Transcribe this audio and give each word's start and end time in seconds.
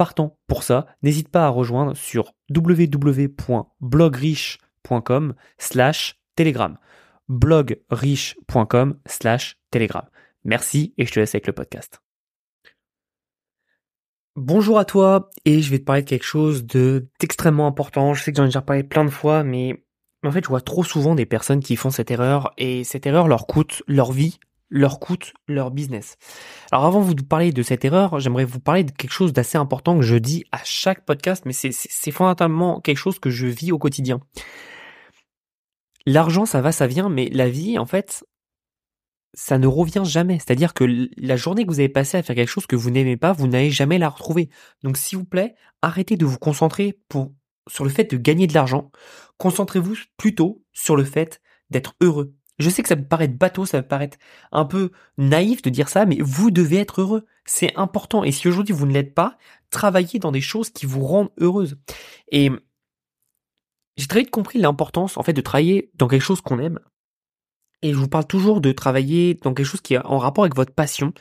partant 0.00 0.38
pour 0.46 0.62
ça, 0.62 0.86
n'hésite 1.02 1.28
pas 1.28 1.44
à 1.44 1.50
rejoindre 1.50 1.94
sur 1.94 2.32
www.blogriche.com 2.48 5.34
slash 5.58 6.18
telegram. 6.36 6.78
blogriche.com 7.28 8.98
telegram. 9.70 10.04
Merci 10.42 10.94
et 10.96 11.04
je 11.04 11.12
te 11.12 11.20
laisse 11.20 11.34
avec 11.34 11.46
le 11.46 11.52
podcast. 11.52 12.00
Bonjour 14.36 14.78
à 14.78 14.86
toi 14.86 15.28
et 15.44 15.60
je 15.60 15.70
vais 15.70 15.80
te 15.80 15.84
parler 15.84 16.00
de 16.00 16.08
quelque 16.08 16.24
chose 16.24 16.64
de 16.64 17.10
d'extrêmement 17.20 17.66
important. 17.66 18.14
Je 18.14 18.22
sais 18.22 18.32
que 18.32 18.38
j'en 18.38 18.44
ai 18.44 18.46
déjà 18.46 18.62
parlé 18.62 18.82
plein 18.82 19.04
de 19.04 19.10
fois, 19.10 19.44
mais 19.44 19.84
en 20.24 20.30
fait, 20.30 20.42
je 20.42 20.48
vois 20.48 20.62
trop 20.62 20.82
souvent 20.82 21.14
des 21.14 21.26
personnes 21.26 21.60
qui 21.60 21.76
font 21.76 21.90
cette 21.90 22.10
erreur 22.10 22.54
et 22.56 22.84
cette 22.84 23.04
erreur 23.04 23.28
leur 23.28 23.46
coûte 23.46 23.82
leur 23.86 24.12
vie, 24.12 24.38
leur 24.70 25.00
coûte 25.00 25.34
leur 25.48 25.70
business. 25.70 26.16
Alors 26.70 26.86
avant 26.86 27.00
de 27.00 27.06
vous 27.06 27.14
parler 27.16 27.52
de 27.52 27.62
cette 27.62 27.84
erreur, 27.84 28.20
j'aimerais 28.20 28.44
vous 28.44 28.60
parler 28.60 28.84
de 28.84 28.92
quelque 28.92 29.12
chose 29.12 29.32
d'assez 29.32 29.58
important 29.58 29.96
que 29.98 30.04
je 30.04 30.16
dis 30.16 30.44
à 30.52 30.60
chaque 30.64 31.04
podcast, 31.04 31.44
mais 31.44 31.52
c'est 31.52 32.10
fondamentalement 32.10 32.80
quelque 32.80 32.98
chose 32.98 33.18
que 33.18 33.30
je 33.30 33.46
vis 33.46 33.72
au 33.72 33.78
quotidien. 33.78 34.20
L'argent, 36.06 36.46
ça 36.46 36.60
va, 36.60 36.72
ça 36.72 36.86
vient, 36.86 37.08
mais 37.10 37.28
la 37.30 37.50
vie, 37.50 37.78
en 37.78 37.84
fait, 37.84 38.24
ça 39.34 39.58
ne 39.58 39.66
revient 39.66 40.02
jamais. 40.04 40.38
C'est-à-dire 40.38 40.74
que 40.74 41.08
la 41.16 41.36
journée 41.36 41.64
que 41.64 41.70
vous 41.70 41.80
avez 41.80 41.88
passée 41.88 42.16
à 42.18 42.22
faire 42.22 42.36
quelque 42.36 42.48
chose 42.48 42.66
que 42.66 42.76
vous 42.76 42.90
n'aimez 42.90 43.16
pas, 43.16 43.32
vous 43.32 43.46
n'allez 43.46 43.70
jamais 43.70 43.98
la 43.98 44.08
retrouver. 44.08 44.48
Donc 44.82 44.96
s'il 44.96 45.18
vous 45.18 45.24
plaît, 45.24 45.54
arrêtez 45.82 46.16
de 46.16 46.26
vous 46.26 46.38
concentrer 46.38 46.98
pour, 47.08 47.32
sur 47.68 47.84
le 47.84 47.90
fait 47.90 48.10
de 48.10 48.16
gagner 48.16 48.46
de 48.46 48.54
l'argent. 48.54 48.90
Concentrez-vous 49.38 49.96
plutôt 50.16 50.64
sur 50.72 50.96
le 50.96 51.04
fait 51.04 51.40
d'être 51.70 51.94
heureux. 52.00 52.34
Je 52.60 52.68
sais 52.68 52.82
que 52.82 52.88
ça 52.88 52.96
peut 52.96 53.02
paraître 53.02 53.36
bateau, 53.36 53.64
ça 53.64 53.80
peut 53.82 53.88
paraître 53.88 54.18
un 54.52 54.66
peu 54.66 54.90
naïf 55.16 55.62
de 55.62 55.70
dire 55.70 55.88
ça, 55.88 56.04
mais 56.04 56.18
vous 56.20 56.50
devez 56.50 56.76
être 56.76 57.00
heureux. 57.00 57.26
C'est 57.46 57.74
important. 57.76 58.22
Et 58.22 58.32
si 58.32 58.48
aujourd'hui 58.48 58.74
vous 58.74 58.86
ne 58.86 58.92
l'êtes 58.92 59.14
pas, 59.14 59.38
travaillez 59.70 60.18
dans 60.18 60.30
des 60.30 60.42
choses 60.42 60.68
qui 60.70 60.84
vous 60.84 61.04
rendent 61.04 61.30
heureuse. 61.40 61.78
Et 62.30 62.50
j'ai 63.96 64.06
très 64.06 64.20
vite 64.20 64.30
compris 64.30 64.58
l'importance, 64.58 65.16
en 65.16 65.22
fait, 65.22 65.32
de 65.32 65.40
travailler 65.40 65.90
dans 65.94 66.06
quelque 66.06 66.22
chose 66.22 66.42
qu'on 66.42 66.58
aime. 66.58 66.78
Et 67.82 67.92
je 67.92 67.98
vous 67.98 68.08
parle 68.08 68.26
toujours 68.26 68.60
de 68.60 68.72
travailler 68.72 69.34
dans 69.34 69.54
quelque 69.54 69.66
chose 69.66 69.80
qui 69.80 69.94
est 69.94 70.04
en 70.04 70.18
rapport 70.18 70.44
avec 70.44 70.54
votre 70.54 70.74
passion. 70.74 71.14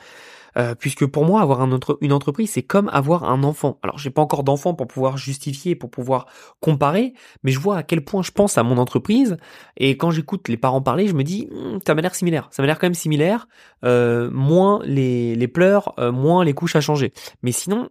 Euh, 0.57 0.75
puisque 0.75 1.05
pour 1.05 1.25
moi, 1.25 1.41
avoir 1.41 1.61
un 1.61 1.79
une 2.01 2.13
entreprise, 2.13 2.51
c'est 2.51 2.63
comme 2.63 2.89
avoir 2.89 3.23
un 3.23 3.43
enfant. 3.43 3.79
Alors, 3.83 3.97
j'ai 3.97 4.09
pas 4.09 4.21
encore 4.21 4.43
d'enfant 4.43 4.73
pour 4.73 4.87
pouvoir 4.87 5.17
justifier, 5.17 5.75
pour 5.75 5.89
pouvoir 5.89 6.27
comparer, 6.59 7.13
mais 7.43 7.51
je 7.51 7.59
vois 7.59 7.77
à 7.77 7.83
quel 7.83 8.03
point 8.03 8.21
je 8.21 8.31
pense 8.31 8.57
à 8.57 8.63
mon 8.63 8.77
entreprise. 8.77 9.37
Et 9.77 9.97
quand 9.97 10.11
j'écoute 10.11 10.47
les 10.47 10.57
parents 10.57 10.81
parler, 10.81 11.07
je 11.07 11.13
me 11.13 11.23
dis, 11.23 11.47
hm, 11.51 11.79
ça 11.85 11.95
m'a 11.95 12.01
l'air 12.01 12.15
similaire. 12.15 12.47
Ça 12.51 12.61
m'a 12.61 12.67
l'air 12.67 12.79
quand 12.79 12.87
même 12.87 12.93
similaire. 12.93 13.47
Euh, 13.85 14.29
moins 14.31 14.81
les, 14.83 15.35
les 15.35 15.47
pleurs, 15.47 15.93
euh, 15.99 16.11
moins 16.11 16.43
les 16.43 16.53
couches 16.53 16.75
à 16.75 16.81
changer. 16.81 17.13
Mais 17.43 17.51
sinon, 17.51 17.89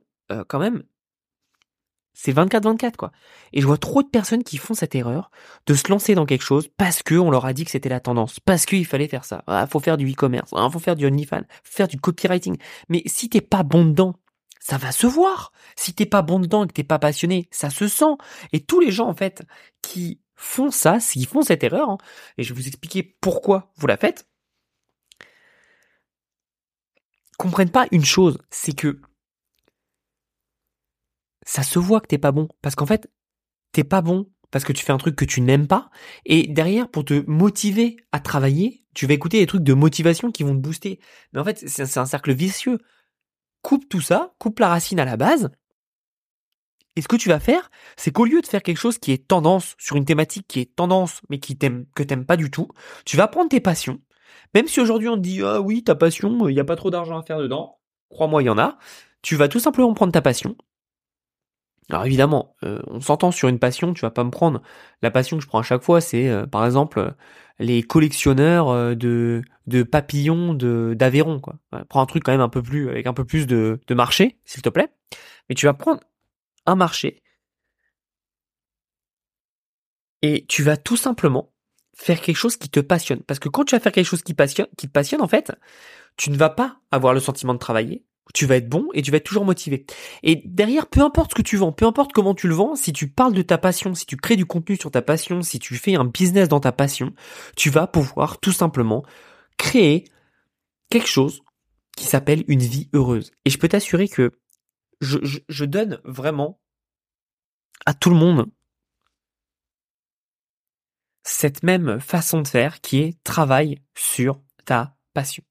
quand 0.48 0.58
même, 0.58 0.82
c'est 2.20 2.32
24-24 2.32 2.96
quoi. 2.96 3.12
Et 3.52 3.60
je 3.60 3.66
vois 3.66 3.78
trop 3.78 4.02
de 4.02 4.08
personnes 4.08 4.42
qui 4.42 4.56
font 4.56 4.74
cette 4.74 4.96
erreur 4.96 5.30
de 5.66 5.74
se 5.74 5.88
lancer 5.88 6.16
dans 6.16 6.26
quelque 6.26 6.42
chose 6.42 6.68
parce 6.76 7.04
que 7.04 7.14
on 7.14 7.30
leur 7.30 7.46
a 7.46 7.52
dit 7.52 7.64
que 7.64 7.70
c'était 7.70 7.88
la 7.88 8.00
tendance, 8.00 8.40
parce 8.40 8.66
qu'il 8.66 8.84
fallait 8.84 9.06
faire 9.06 9.24
ça. 9.24 9.44
Ah, 9.46 9.68
faut 9.68 9.78
faire 9.78 9.96
du 9.96 10.10
e-commerce, 10.10 10.50
ah, 10.56 10.68
faut 10.68 10.80
faire 10.80 10.96
du 10.96 11.06
OnlyFans, 11.06 11.44
faut 11.62 11.76
faire 11.76 11.86
du 11.86 12.00
copywriting. 12.00 12.56
Mais 12.88 13.04
si 13.06 13.28
t'es 13.28 13.40
pas 13.40 13.62
bon 13.62 13.84
dedans, 13.84 14.16
ça 14.58 14.78
va 14.78 14.90
se 14.90 15.06
voir. 15.06 15.52
Si 15.76 15.94
t'es 15.94 16.06
pas 16.06 16.22
bon 16.22 16.40
dedans 16.40 16.64
et 16.64 16.66
que 16.66 16.72
t'es 16.72 16.82
pas 16.82 16.98
passionné, 16.98 17.48
ça 17.52 17.70
se 17.70 17.86
sent. 17.86 18.16
Et 18.52 18.64
tous 18.64 18.80
les 18.80 18.90
gens 18.90 19.06
en 19.06 19.14
fait 19.14 19.44
qui 19.80 20.20
font 20.34 20.72
ça, 20.72 20.98
s'ils 20.98 21.26
font 21.26 21.42
cette 21.42 21.62
erreur, 21.62 21.88
hein, 21.88 21.98
et 22.36 22.42
je 22.42 22.52
vais 22.52 22.60
vous 22.60 22.66
expliquer 22.66 23.16
pourquoi 23.20 23.70
vous 23.76 23.86
la 23.86 23.96
faites, 23.96 24.26
comprennent 27.36 27.70
pas 27.70 27.86
une 27.92 28.04
chose, 28.04 28.38
c'est 28.50 28.74
que 28.74 29.00
ça 31.48 31.62
se 31.62 31.78
voit 31.78 32.02
que 32.02 32.06
t'es 32.08 32.18
pas 32.18 32.30
bon. 32.30 32.46
Parce 32.60 32.74
qu'en 32.74 32.84
fait, 32.84 33.10
t'es 33.72 33.82
pas 33.82 34.02
bon 34.02 34.30
parce 34.50 34.64
que 34.64 34.72
tu 34.72 34.84
fais 34.84 34.92
un 34.92 34.98
truc 34.98 35.16
que 35.16 35.24
tu 35.24 35.40
n'aimes 35.40 35.66
pas. 35.66 35.88
Et 36.26 36.46
derrière, 36.46 36.90
pour 36.90 37.06
te 37.06 37.24
motiver 37.26 37.96
à 38.12 38.20
travailler, 38.20 38.84
tu 38.94 39.06
vas 39.06 39.14
écouter 39.14 39.40
des 39.40 39.46
trucs 39.46 39.62
de 39.62 39.72
motivation 39.72 40.30
qui 40.30 40.42
vont 40.42 40.54
te 40.54 40.60
booster. 40.60 41.00
Mais 41.32 41.40
en 41.40 41.44
fait, 41.44 41.66
c'est 41.66 41.98
un 41.98 42.04
cercle 42.04 42.34
vicieux. 42.34 42.78
Coupe 43.62 43.88
tout 43.88 44.02
ça, 44.02 44.34
coupe 44.38 44.58
la 44.58 44.68
racine 44.68 45.00
à 45.00 45.06
la 45.06 45.16
base. 45.16 45.50
Et 46.96 47.02
ce 47.02 47.08
que 47.08 47.16
tu 47.16 47.30
vas 47.30 47.40
faire, 47.40 47.70
c'est 47.96 48.10
qu'au 48.10 48.26
lieu 48.26 48.42
de 48.42 48.46
faire 48.46 48.62
quelque 48.62 48.76
chose 48.76 48.98
qui 48.98 49.12
est 49.12 49.26
tendance 49.26 49.74
sur 49.78 49.96
une 49.96 50.04
thématique 50.04 50.46
qui 50.48 50.60
est 50.60 50.76
tendance, 50.76 51.22
mais 51.30 51.38
qui 51.38 51.56
t'aime, 51.56 51.86
que 51.94 52.02
t'aimes 52.02 52.26
pas 52.26 52.36
du 52.36 52.50
tout, 52.50 52.68
tu 53.06 53.16
vas 53.16 53.26
prendre 53.26 53.48
tes 53.48 53.60
passions. 53.60 54.00
Même 54.54 54.66
si 54.66 54.80
aujourd'hui 54.80 55.08
on 55.08 55.16
te 55.16 55.22
dit, 55.22 55.40
ah 55.42 55.62
oui, 55.62 55.82
ta 55.82 55.94
passion, 55.94 56.48
il 56.48 56.54
n'y 56.54 56.60
a 56.60 56.64
pas 56.64 56.76
trop 56.76 56.90
d'argent 56.90 57.18
à 57.18 57.22
faire 57.22 57.38
dedans. 57.38 57.78
Crois-moi, 58.10 58.42
il 58.42 58.46
y 58.46 58.50
en 58.50 58.58
a. 58.58 58.78
Tu 59.22 59.36
vas 59.36 59.48
tout 59.48 59.60
simplement 59.60 59.94
prendre 59.94 60.12
ta 60.12 60.22
passion 60.22 60.56
alors 61.90 62.04
évidemment, 62.04 62.54
euh, 62.64 62.80
on 62.86 63.00
s'entend 63.00 63.30
sur 63.30 63.48
une 63.48 63.58
passion, 63.58 63.94
tu 63.94 64.02
vas 64.02 64.10
pas 64.10 64.24
me 64.24 64.30
prendre. 64.30 64.62
La 65.02 65.10
passion 65.10 65.38
que 65.38 65.42
je 65.42 65.48
prends 65.48 65.60
à 65.60 65.62
chaque 65.62 65.82
fois, 65.82 66.00
c'est 66.00 66.28
euh, 66.28 66.46
par 66.46 66.66
exemple 66.66 67.14
les 67.58 67.82
collectionneurs 67.82 68.68
euh, 68.68 68.94
de, 68.94 69.42
de 69.66 69.82
papillons 69.82 70.52
de 70.54 70.94
d'Aveyron. 70.96 71.40
Prends 71.88 72.02
un 72.02 72.06
truc 72.06 72.24
quand 72.24 72.32
même 72.32 72.40
un 72.42 72.50
peu 72.50 72.62
plus 72.62 72.90
avec 72.90 73.06
un 73.06 73.14
peu 73.14 73.24
plus 73.24 73.46
de, 73.46 73.80
de 73.86 73.94
marché, 73.94 74.38
s'il 74.44 74.62
te 74.62 74.68
plaît. 74.68 74.88
Mais 75.48 75.54
tu 75.54 75.66
vas 75.66 75.74
prendre 75.74 76.00
un 76.66 76.76
marché 76.76 77.22
et 80.22 80.44
tu 80.48 80.62
vas 80.62 80.76
tout 80.76 80.96
simplement 80.96 81.52
faire 81.94 82.20
quelque 82.20 82.36
chose 82.36 82.56
qui 82.56 82.68
te 82.68 82.80
passionne. 82.80 83.22
Parce 83.22 83.40
que 83.40 83.48
quand 83.48 83.64
tu 83.64 83.74
vas 83.74 83.80
faire 83.80 83.92
quelque 83.92 84.06
chose 84.06 84.22
qui, 84.22 84.34
passionne, 84.34 84.68
qui 84.76 84.86
te 84.88 84.92
passionne, 84.92 85.22
en 85.22 85.28
fait, 85.28 85.52
tu 86.16 86.30
ne 86.30 86.36
vas 86.36 86.50
pas 86.50 86.80
avoir 86.90 87.14
le 87.14 87.20
sentiment 87.20 87.54
de 87.54 87.58
travailler, 87.58 88.04
tu 88.34 88.46
vas 88.46 88.56
être 88.56 88.68
bon 88.68 88.88
et 88.94 89.02
tu 89.02 89.10
vas 89.10 89.16
être 89.16 89.26
toujours 89.26 89.44
motivé. 89.44 89.86
Et 90.22 90.42
derrière, 90.44 90.86
peu 90.86 91.00
importe 91.00 91.30
ce 91.30 91.34
que 91.34 91.42
tu 91.42 91.56
vends, 91.56 91.72
peu 91.72 91.86
importe 91.86 92.12
comment 92.12 92.34
tu 92.34 92.48
le 92.48 92.54
vends, 92.54 92.76
si 92.76 92.92
tu 92.92 93.08
parles 93.08 93.32
de 93.32 93.42
ta 93.42 93.58
passion, 93.58 93.94
si 93.94 94.06
tu 94.06 94.16
crées 94.16 94.36
du 94.36 94.46
contenu 94.46 94.76
sur 94.76 94.90
ta 94.90 95.02
passion, 95.02 95.42
si 95.42 95.58
tu 95.58 95.76
fais 95.76 95.96
un 95.96 96.04
business 96.04 96.48
dans 96.48 96.60
ta 96.60 96.72
passion, 96.72 97.12
tu 97.56 97.70
vas 97.70 97.86
pouvoir 97.86 98.38
tout 98.38 98.52
simplement 98.52 99.04
créer 99.56 100.04
quelque 100.90 101.08
chose 101.08 101.42
qui 101.96 102.06
s'appelle 102.06 102.44
une 102.48 102.62
vie 102.62 102.88
heureuse. 102.92 103.32
Et 103.44 103.50
je 103.50 103.58
peux 103.58 103.68
t'assurer 103.68 104.08
que 104.08 104.32
je, 105.00 105.64
donne 105.64 106.00
vraiment 106.04 106.60
à 107.86 107.94
tout 107.94 108.10
le 108.10 108.16
monde 108.16 108.46
cette 111.24 111.62
même 111.62 112.00
façon 112.00 112.40
de 112.40 112.48
faire 112.48 112.80
qui 112.80 113.00
est 113.00 113.22
travail 113.22 113.82
sur 113.94 114.40
ta 114.64 114.96
passion. 115.12 115.42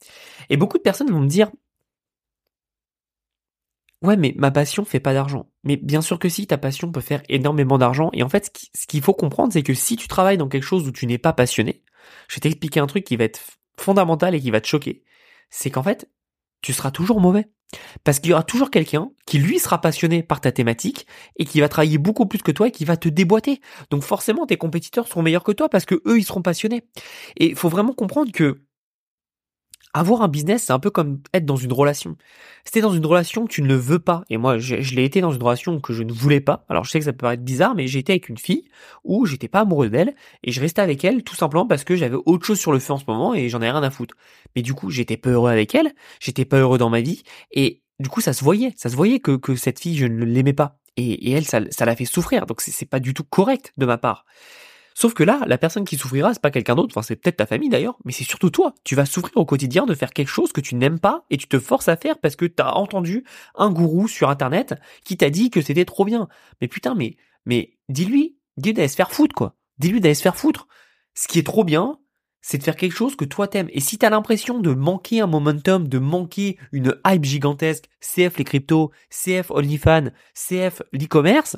Et 0.49 0.57
beaucoup 0.57 0.77
de 0.77 0.83
personnes 0.83 1.11
vont 1.11 1.19
me 1.19 1.27
dire, 1.27 1.51
Ouais, 4.03 4.15
mais 4.15 4.33
ma 4.37 4.51
passion 4.51 4.85
fait 4.85 4.99
pas 4.99 5.13
d'argent. 5.13 5.49
Mais 5.63 5.75
bien 5.75 6.01
sûr 6.01 6.19
que 6.19 6.29
si, 6.29 6.45
ta 6.45 6.57
passion 6.57 6.91
peut 6.91 7.01
faire 7.01 7.23
énormément 7.29 7.79
d'argent. 7.79 8.09
Et 8.13 8.21
en 8.21 8.29
fait, 8.29 8.51
ce 8.75 8.85
qu'il 8.85 9.01
faut 9.01 9.13
comprendre, 9.13 9.51
c'est 9.51 9.63
que 9.63 9.73
si 9.73 9.95
tu 9.95 10.07
travailles 10.07 10.37
dans 10.37 10.47
quelque 10.47 10.63
chose 10.63 10.87
où 10.87 10.91
tu 10.91 11.07
n'es 11.07 11.17
pas 11.17 11.33
passionné, 11.33 11.83
je 12.29 12.35
vais 12.35 12.41
t'expliquer 12.41 12.79
un 12.79 12.87
truc 12.87 13.03
qui 13.03 13.17
va 13.17 13.23
être 13.23 13.39
fondamental 13.79 14.35
et 14.35 14.41
qui 14.41 14.51
va 14.51 14.61
te 14.61 14.67
choquer. 14.67 15.03
C'est 15.49 15.71
qu'en 15.71 15.83
fait, 15.83 16.09
tu 16.61 16.73
seras 16.73 16.91
toujours 16.91 17.19
mauvais. 17.21 17.49
Parce 18.03 18.19
qu'il 18.19 18.29
y 18.29 18.33
aura 18.33 18.43
toujours 18.43 18.71
quelqu'un 18.71 19.09
qui 19.25 19.39
lui 19.39 19.59
sera 19.59 19.81
passionné 19.81 20.23
par 20.23 20.39
ta 20.39 20.53
thématique 20.53 21.05
et 21.37 21.43
qui 21.43 21.59
va 21.59 21.67
travailler 21.67 21.97
beaucoup 21.97 22.25
plus 22.25 22.41
que 22.41 22.51
toi 22.51 22.67
et 22.69 22.71
qui 22.71 22.85
va 22.85 22.95
te 22.95 23.09
déboîter. 23.09 23.59
Donc 23.89 24.03
forcément, 24.03 24.45
tes 24.45 24.55
compétiteurs 24.57 25.07
seront 25.07 25.21
meilleurs 25.21 25.43
que 25.43 25.51
toi 25.51 25.67
parce 25.67 25.85
que 25.85 25.95
eux, 26.05 26.17
ils 26.17 26.23
seront 26.23 26.41
passionnés. 26.41 26.83
Et 27.35 27.47
il 27.47 27.55
faut 27.55 27.69
vraiment 27.69 27.93
comprendre 27.93 28.31
que 28.31 28.61
avoir 29.93 30.21
un 30.21 30.27
business, 30.27 30.63
c'est 30.63 30.73
un 30.73 30.79
peu 30.79 30.89
comme 30.89 31.19
être 31.33 31.45
dans 31.45 31.55
une 31.55 31.73
relation. 31.73 32.17
Si 32.65 32.71
t'es 32.71 32.81
dans 32.81 32.93
une 32.93 33.05
relation 33.05 33.45
que 33.45 33.51
tu 33.51 33.61
ne 33.61 33.75
veux 33.75 33.99
pas, 33.99 34.23
et 34.29 34.37
moi 34.37 34.57
je, 34.57 34.75
l'ai 34.75 35.05
été 35.05 35.21
dans 35.21 35.31
une 35.31 35.41
relation 35.41 35.79
que 35.79 35.93
je 35.93 36.03
ne 36.03 36.11
voulais 36.11 36.41
pas, 36.41 36.65
alors 36.69 36.83
je 36.83 36.91
sais 36.91 36.99
que 36.99 37.05
ça 37.05 37.13
peut 37.13 37.19
paraître 37.19 37.43
bizarre, 37.43 37.75
mais 37.75 37.85
été 37.85 38.13
avec 38.13 38.29
une 38.29 38.37
fille 38.37 38.65
où 39.03 39.25
j'étais 39.25 39.47
pas 39.47 39.61
amoureux 39.61 39.89
d'elle, 39.89 40.13
et 40.43 40.51
je 40.51 40.61
restais 40.61 40.81
avec 40.81 41.03
elle 41.03 41.23
tout 41.23 41.35
simplement 41.35 41.65
parce 41.65 41.83
que 41.83 41.95
j'avais 41.95 42.17
autre 42.25 42.45
chose 42.45 42.59
sur 42.59 42.71
le 42.71 42.79
feu 42.79 42.93
en 42.93 42.97
ce 42.97 43.05
moment 43.07 43.33
et 43.33 43.49
j'en 43.49 43.61
ai 43.61 43.69
rien 43.69 43.83
à 43.83 43.89
foutre. 43.89 44.15
Mais 44.55 44.61
du 44.61 44.73
coup, 44.73 44.89
j'étais 44.89 45.17
pas 45.17 45.29
heureux 45.29 45.51
avec 45.51 45.73
elle, 45.75 45.93
j'étais 46.19 46.45
pas 46.45 46.57
heureux 46.57 46.77
dans 46.77 46.89
ma 46.89 47.01
vie, 47.01 47.23
et 47.51 47.81
du 47.99 48.09
coup 48.09 48.21
ça 48.21 48.33
se 48.33 48.43
voyait, 48.43 48.73
ça 48.75 48.89
se 48.89 48.95
voyait 48.95 49.19
que, 49.19 49.55
cette 49.55 49.79
fille, 49.79 49.97
je 49.97 50.05
ne 50.05 50.25
l'aimais 50.25 50.53
pas. 50.53 50.77
Et, 50.97 51.31
elle, 51.31 51.45
ça, 51.45 51.59
ça 51.69 51.85
l'a 51.85 51.95
fait 51.95 52.05
souffrir, 52.05 52.47
donc 52.47 52.61
c'est 52.61 52.85
pas 52.85 52.99
du 52.99 53.13
tout 53.13 53.23
correct 53.23 53.73
de 53.77 53.85
ma 53.85 53.97
part. 53.97 54.25
Sauf 54.99 55.13
que 55.13 55.23
là, 55.23 55.41
la 55.45 55.57
personne 55.59 55.85
qui 55.85 55.95
souffrira, 55.95 56.33
c'est 56.33 56.41
pas 56.41 56.49
quelqu'un 56.49 56.73
d'autre, 56.73 56.91
enfin 56.95 57.03
c'est 57.03 57.17
peut-être 57.17 57.37
ta 57.37 57.45
famille 57.45 57.69
d'ailleurs, 57.69 57.97
mais 58.03 58.11
c'est 58.11 58.23
surtout 58.23 58.49
toi. 58.49 58.73
Tu 58.83 58.95
vas 58.95 59.05
souffrir 59.05 59.37
au 59.37 59.45
quotidien 59.45 59.85
de 59.85 59.93
faire 59.93 60.11
quelque 60.11 60.29
chose 60.29 60.51
que 60.51 60.61
tu 60.61 60.73
n'aimes 60.73 60.99
pas 60.99 61.25
et 61.29 61.37
tu 61.37 61.47
te 61.47 61.59
forces 61.59 61.87
à 61.87 61.97
faire 61.97 62.17
parce 62.17 62.35
que 62.35 62.45
t'as 62.45 62.71
entendu 62.71 63.23
un 63.55 63.69
gourou 63.69 64.07
sur 64.07 64.29
internet 64.29 64.73
qui 65.03 65.17
t'a 65.17 65.29
dit 65.29 65.51
que 65.51 65.61
c'était 65.61 65.85
trop 65.85 66.03
bien. 66.03 66.27
Mais 66.61 66.67
putain, 66.67 66.95
mais, 66.95 67.15
mais 67.45 67.77
dis-lui, 67.89 68.37
Dis-lui 68.57 68.73
d'aller 68.73 68.87
se 68.87 68.95
faire 68.95 69.11
foutre, 69.11 69.35
quoi. 69.35 69.55
Dis-lui 69.77 70.01
d'aller 70.01 70.15
se 70.15 70.23
faire 70.23 70.35
foutre. 70.35 70.67
Ce 71.13 71.27
qui 71.27 71.39
est 71.39 71.45
trop 71.45 71.63
bien, 71.63 71.99
c'est 72.41 72.57
de 72.57 72.63
faire 72.63 72.75
quelque 72.75 72.95
chose 72.95 73.15
que 73.15 73.25
toi 73.25 73.47
t'aimes. 73.47 73.69
Et 73.71 73.79
si 73.79 73.97
t'as 73.97 74.09
l'impression 74.09 74.59
de 74.59 74.73
manquer 74.73 75.21
un 75.21 75.27
momentum, 75.27 75.87
de 75.87 75.99
manquer 75.99 76.57
une 76.71 76.99
hype 77.05 77.23
gigantesque, 77.23 77.85
CF 78.01 78.37
les 78.37 78.43
cryptos, 78.43 78.91
CF 79.09 79.51
OnlyFans, 79.51 80.09
CF 80.33 80.81
l'e-commerce, 80.91 81.57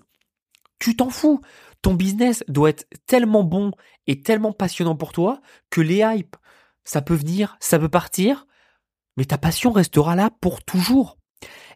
tu 0.80 0.96
t'en 0.96 1.10
fous. 1.10 1.42
Ton 1.82 1.94
business 1.94 2.44
doit 2.48 2.70
être 2.70 2.88
tellement 3.06 3.44
bon 3.44 3.72
et 4.08 4.22
tellement 4.22 4.52
passionnant 4.52 4.96
pour 4.96 5.12
toi 5.14 5.42
que 5.70 5.82
les 5.82 6.00
hypes, 6.00 6.36
ça 6.84 7.02
peut 7.02 7.16
venir, 7.16 7.58
ça 7.60 7.80
peut 7.80 7.90
partir, 7.90 8.48
mais 9.18 9.26
ta 9.26 9.38
passion 9.38 9.72
restera 9.72 10.16
là 10.16 10.30
pour 10.42 10.64
toujours. 10.64 11.18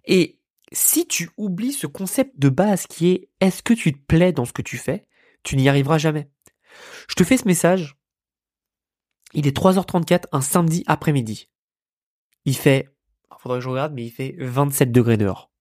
Et 0.06 0.40
si 0.72 1.08
tu 1.08 1.30
oublies 1.38 1.74
ce 1.74 1.88
concept 1.88 2.38
de 2.40 2.50
base 2.50 2.88
qui 2.88 3.10
est 3.10 3.30
est-ce 3.40 3.62
que 3.62 3.74
tu 3.74 3.94
te 3.94 4.06
plais 4.06 4.34
dans 4.34 4.46
ce 4.46 4.54
que 4.54 4.62
tu 4.62 4.78
fais, 4.78 5.08
tu 5.44 5.56
n'y 5.56 5.70
arriveras 5.70 5.98
jamais. 5.98 6.30
Je 7.08 7.16
te 7.16 7.24
fais 7.24 7.38
ce 7.38 7.48
message. 7.48 7.96
Il 9.34 9.48
est 9.48 9.56
3h34 9.56 10.26
un 10.32 10.42
samedi 10.42 10.84
après-midi. 10.88 11.50
Il 12.46 12.56
fait, 12.56 12.90
faudrait 13.40 13.60
que 13.60 13.64
je 13.64 13.70
regarde, 13.70 13.94
mais 13.94 14.06
il 14.06 14.12
fait 14.12 14.36
27 14.40 14.92
degrés 14.92 15.18
dehors. 15.18 15.52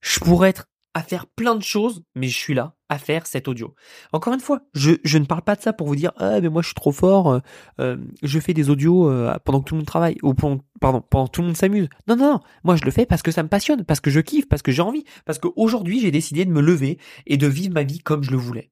Je 0.00 0.18
pourrais 0.18 0.50
être 0.50 0.68
à 0.94 1.02
faire 1.02 1.26
plein 1.26 1.54
de 1.54 1.62
choses, 1.62 2.02
mais 2.14 2.28
je 2.28 2.36
suis 2.36 2.54
là 2.54 2.74
à 2.88 2.98
faire 2.98 3.26
cet 3.26 3.48
audio. 3.48 3.74
Encore 4.12 4.34
une 4.34 4.40
fois, 4.40 4.60
je, 4.74 5.18
ne 5.18 5.24
parle 5.24 5.42
pas 5.42 5.56
de 5.56 5.62
ça 5.62 5.72
pour 5.72 5.86
vous 5.86 5.96
dire 5.96 6.12
ah 6.16 6.40
mais 6.40 6.50
moi 6.50 6.60
je 6.60 6.68
suis 6.68 6.74
trop 6.74 6.92
fort, 6.92 7.30
euh, 7.30 7.38
euh, 7.80 7.96
je 8.22 8.38
fais 8.38 8.52
des 8.52 8.68
audios 8.68 9.08
euh, 9.08 9.34
pendant 9.44 9.60
que 9.60 9.64
tout 9.64 9.74
le 9.74 9.78
monde 9.78 9.86
travaille 9.86 10.18
ou 10.22 10.34
pendant, 10.34 10.60
pendant 10.78 11.26
que 11.26 11.30
tout 11.30 11.40
le 11.40 11.46
monde 11.46 11.56
s'amuse. 11.56 11.88
Non 12.06 12.16
non 12.16 12.32
non, 12.32 12.40
moi 12.64 12.76
je 12.76 12.84
le 12.84 12.90
fais 12.90 13.06
parce 13.06 13.22
que 13.22 13.30
ça 13.30 13.42
me 13.42 13.48
passionne, 13.48 13.84
parce 13.84 14.00
que 14.00 14.10
je 14.10 14.20
kiffe, 14.20 14.48
parce 14.48 14.60
que 14.60 14.72
j'ai 14.72 14.82
envie, 14.82 15.04
parce 15.24 15.38
qu'aujourd'hui 15.38 16.00
j'ai 16.00 16.10
décidé 16.10 16.44
de 16.44 16.50
me 16.50 16.60
lever 16.60 16.98
et 17.26 17.38
de 17.38 17.46
vivre 17.46 17.72
ma 17.72 17.84
vie 17.84 18.00
comme 18.00 18.22
je 18.22 18.30
le 18.30 18.36
voulais. 18.36 18.71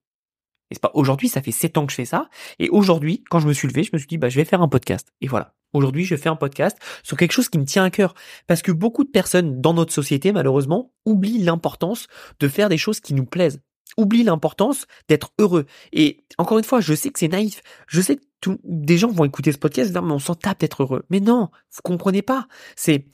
Et 0.71 0.75
c'est 0.75 0.83
pas 0.83 0.93
aujourd'hui, 0.95 1.29
ça 1.29 1.43
fait 1.43 1.53
sept 1.53 1.79
ans 1.79 1.87
que 1.87 1.93
je 1.93 1.97
fais 1.97 2.05
ça. 2.05 2.29
Et 2.59 2.69
aujourd'hui, 2.69 3.25
quand 3.29 3.41
je 3.41 3.49
me 3.49 3.53
suis 3.53 3.69
levé, 3.69 3.83
je 3.83 3.91
me 3.93 3.99
suis 3.99 4.07
dit 4.07 4.19
bah 4.19 4.29
je 4.29 4.37
vais 4.37 4.45
faire 4.45 4.63
un 4.63 4.69
podcast. 4.69 5.13
Et 5.21 5.27
voilà. 5.27 5.55
Aujourd'hui, 5.73 6.05
je 6.05 6.17
fais 6.17 6.29
un 6.29 6.37
podcast 6.37 6.77
sur 7.03 7.17
quelque 7.17 7.33
chose 7.33 7.49
qui 7.49 7.59
me 7.59 7.65
tient 7.65 7.85
à 7.85 7.91
cœur. 7.91 8.15
Parce 8.47 8.63
que 8.63 8.73
beaucoup 8.73 9.05
de 9.05 9.11
personnes 9.11 9.61
dans 9.61 9.75
notre 9.75 9.93
société, 9.93 10.33
malheureusement, 10.33 10.93
oublient 11.07 11.43
l'importance 11.43 12.09
de 12.41 12.49
faire 12.49 12.69
des 12.69 12.79
choses 12.79 13.01
qui 13.01 13.15
nous 13.15 13.25
plaisent. 13.25 13.61
Oublient 13.97 14.25
l'importance 14.25 14.87
d'être 15.09 15.33
heureux. 15.39 15.67
Et 15.93 16.25
encore 16.39 16.59
une 16.59 16.65
fois, 16.65 16.81
je 16.81 16.95
sais 16.95 17.11
que 17.11 17.19
c'est 17.19 17.29
naïf. 17.29 17.63
Je 17.87 18.01
sais 18.01 18.17
que 18.17 18.23
tout, 18.41 18.59
des 18.65 18.99
gens 18.99 19.11
vont 19.11 19.25
écouter 19.25 19.53
ce 19.53 19.59
podcast 19.59 19.91
et 19.91 19.93
dire, 19.93 20.03
mais 20.03 20.13
on 20.13 20.19
s'en 20.19 20.35
tape 20.35 20.61
d'être 20.61 20.83
heureux. 20.83 21.05
Mais 21.11 21.21
non, 21.21 21.51
vous 21.73 21.83
comprenez 21.85 22.23
pas. 22.23 22.49
C'est, 22.75 23.07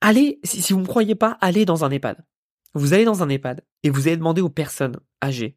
allez, 0.00 0.38
si, 0.44 0.62
si 0.62 0.72
vous 0.72 0.80
me 0.80 0.86
croyez 0.86 1.14
pas, 1.14 1.38
allez 1.40 1.64
dans 1.64 1.84
un 1.84 1.90
EHPAD. 1.90 2.24
Vous 2.74 2.92
allez 2.92 3.04
dans 3.04 3.22
un 3.22 3.28
EHPAD 3.28 3.62
et 3.82 3.90
vous 3.90 4.06
allez 4.06 4.16
demander 4.16 4.42
aux 4.42 4.50
personnes 4.50 4.98
âgées 5.24 5.56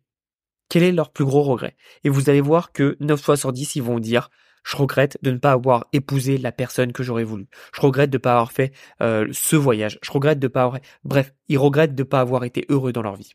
quel 0.69 0.83
est 0.83 0.91
leur 0.91 1.11
plus 1.11 1.25
gros 1.25 1.43
regret? 1.43 1.75
Et 2.03 2.09
vous 2.09 2.29
allez 2.29 2.41
voir 2.41 2.71
que 2.71 2.95
9 2.99 3.19
fois 3.19 3.37
sur 3.37 3.51
10, 3.51 3.75
ils 3.75 3.83
vont 3.83 3.99
dire, 3.99 4.29
je 4.63 4.77
regrette 4.77 5.17
de 5.21 5.31
ne 5.31 5.37
pas 5.37 5.51
avoir 5.51 5.87
épousé 5.93 6.37
la 6.37 6.51
personne 6.51 6.93
que 6.93 7.03
j'aurais 7.03 7.23
voulu. 7.23 7.47
Je 7.73 7.81
regrette 7.81 8.09
de 8.09 8.17
ne 8.17 8.21
pas 8.21 8.33
avoir 8.33 8.51
fait 8.51 8.73
euh, 9.01 9.27
ce 9.31 9.55
voyage. 9.55 9.99
Je 10.03 10.11
regrette 10.11 10.39
de 10.39 10.47
pas 10.47 10.63
avoir... 10.63 10.79
Bref, 11.03 11.33
ils 11.47 11.57
regrettent 11.57 11.95
de 11.95 12.03
ne 12.03 12.07
pas 12.07 12.19
avoir 12.19 12.43
été 12.43 12.65
heureux 12.69 12.93
dans 12.93 13.01
leur 13.01 13.15
vie. 13.15 13.33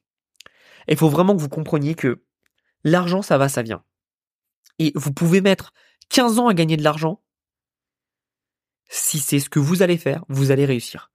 Il 0.88 0.96
faut 0.96 1.08
vraiment 1.08 1.34
que 1.34 1.40
vous 1.40 1.48
compreniez 1.48 1.94
que 1.94 2.22
l'argent, 2.84 3.22
ça 3.22 3.38
va, 3.38 3.48
ça 3.48 3.62
vient. 3.62 3.82
Et 4.78 4.92
vous 4.94 5.12
pouvez 5.12 5.40
mettre 5.40 5.72
15 6.10 6.38
ans 6.38 6.48
à 6.48 6.54
gagner 6.54 6.76
de 6.76 6.84
l'argent. 6.84 7.22
Si 8.88 9.18
c'est 9.18 9.40
ce 9.40 9.48
que 9.48 9.58
vous 9.58 9.82
allez 9.82 9.96
faire, 9.96 10.24
vous 10.28 10.50
allez 10.50 10.66
réussir. 10.66 11.10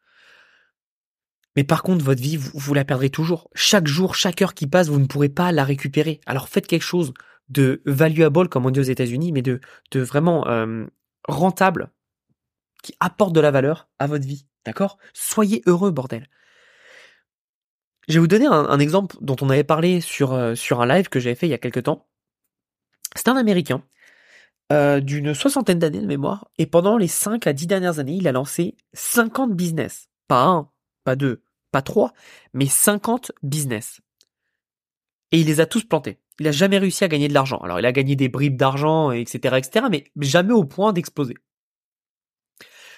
Mais 1.60 1.66
par 1.66 1.84
contre, 1.84 2.06
votre 2.06 2.22
vie, 2.22 2.38
vous, 2.38 2.74
la 2.74 2.86
perdrez 2.86 3.10
toujours. 3.10 3.50
Chaque 3.54 3.86
jour, 3.86 4.16
chaque 4.16 4.42
heure 4.42 4.54
qui 4.54 4.66
passe, 4.66 4.88
vous 4.88 4.98
ne 4.98 5.08
pourrez 5.08 5.28
pas 5.28 5.52
la 5.52 5.66
récupérer. 5.66 6.22
Alors 6.26 6.48
faites 6.48 6.68
quelque 6.68 6.84
chose 6.84 7.14
de 7.50 7.82
valuable, 7.86 8.48
comme 8.48 8.66
on 8.66 8.70
dit 8.70 8.80
aux 8.80 8.84
États-Unis, 8.84 9.34
mais 9.34 9.42
de, 9.42 9.60
de 9.92 10.00
vraiment 10.00 10.48
euh, 10.48 10.86
rentable, 11.28 11.92
qui 12.82 12.96
apporte 13.02 13.34
de 13.34 13.42
la 13.42 13.52
valeur 13.52 13.90
à 14.00 14.08
votre 14.08 14.26
vie. 14.26 14.46
D'accord? 14.64 15.00
Soyez 15.12 15.62
heureux, 15.66 15.92
bordel. 15.92 16.30
Je 18.08 18.14
vais 18.14 18.20
vous 18.22 18.28
donner 18.28 18.48
un, 18.48 18.80
exemple 18.80 19.18
dont 19.20 19.36
on 19.42 19.50
avait 19.50 19.66
parlé 19.66 20.00
sur, 20.00 20.32
euh, 20.32 20.56
sur 20.56 20.80
un 20.80 20.88
live 20.88 21.10
que 21.10 21.20
j'avais 21.20 21.36
fait 21.36 21.48
il 21.48 21.52
y 21.52 21.56
a 21.56 21.58
quelques 21.58 21.84
temps. 21.84 22.08
C'est 23.18 23.28
un 23.28 23.36
Américain 23.36 23.84
euh, 24.72 25.02
d'une 25.02 25.34
soixantaine 25.34 25.80
d'années 25.80 26.00
de 26.00 26.08
mémoire, 26.08 26.50
et 26.58 26.68
pendant 26.68 26.96
les 26.96 27.10
5 27.10 27.48
à 27.48 27.52
10 27.52 27.68
dernières 27.68 28.00
années, 28.00 28.16
il 28.16 28.30
a 28.30 28.32
lancé 28.32 28.78
50 28.94 29.58
business. 29.58 30.08
Pas 30.30 30.46
un, 30.46 30.72
pas 31.04 31.18
deux, 31.18 31.44
pas 31.72 31.82
trois, 31.82 32.14
mais 32.54 32.68
50 32.68 33.32
business. 33.44 34.02
Et 35.32 35.40
il 35.40 35.48
les 35.48 35.60
a 35.60 35.66
tous 35.66 35.86
plantés 35.86 36.20
il 36.40 36.48
a 36.48 36.52
jamais 36.52 36.78
réussi 36.78 37.04
à 37.04 37.08
gagner 37.08 37.28
de 37.28 37.34
l'argent. 37.34 37.58
Alors 37.58 37.80
il 37.80 37.86
a 37.86 37.92
gagné 37.92 38.16
des 38.16 38.30
bribes 38.30 38.56
d'argent, 38.56 39.12
etc., 39.12 39.58
etc., 39.58 39.86
mais 39.90 40.06
jamais 40.18 40.54
au 40.54 40.64
point 40.64 40.94
d'exploser. 40.94 41.36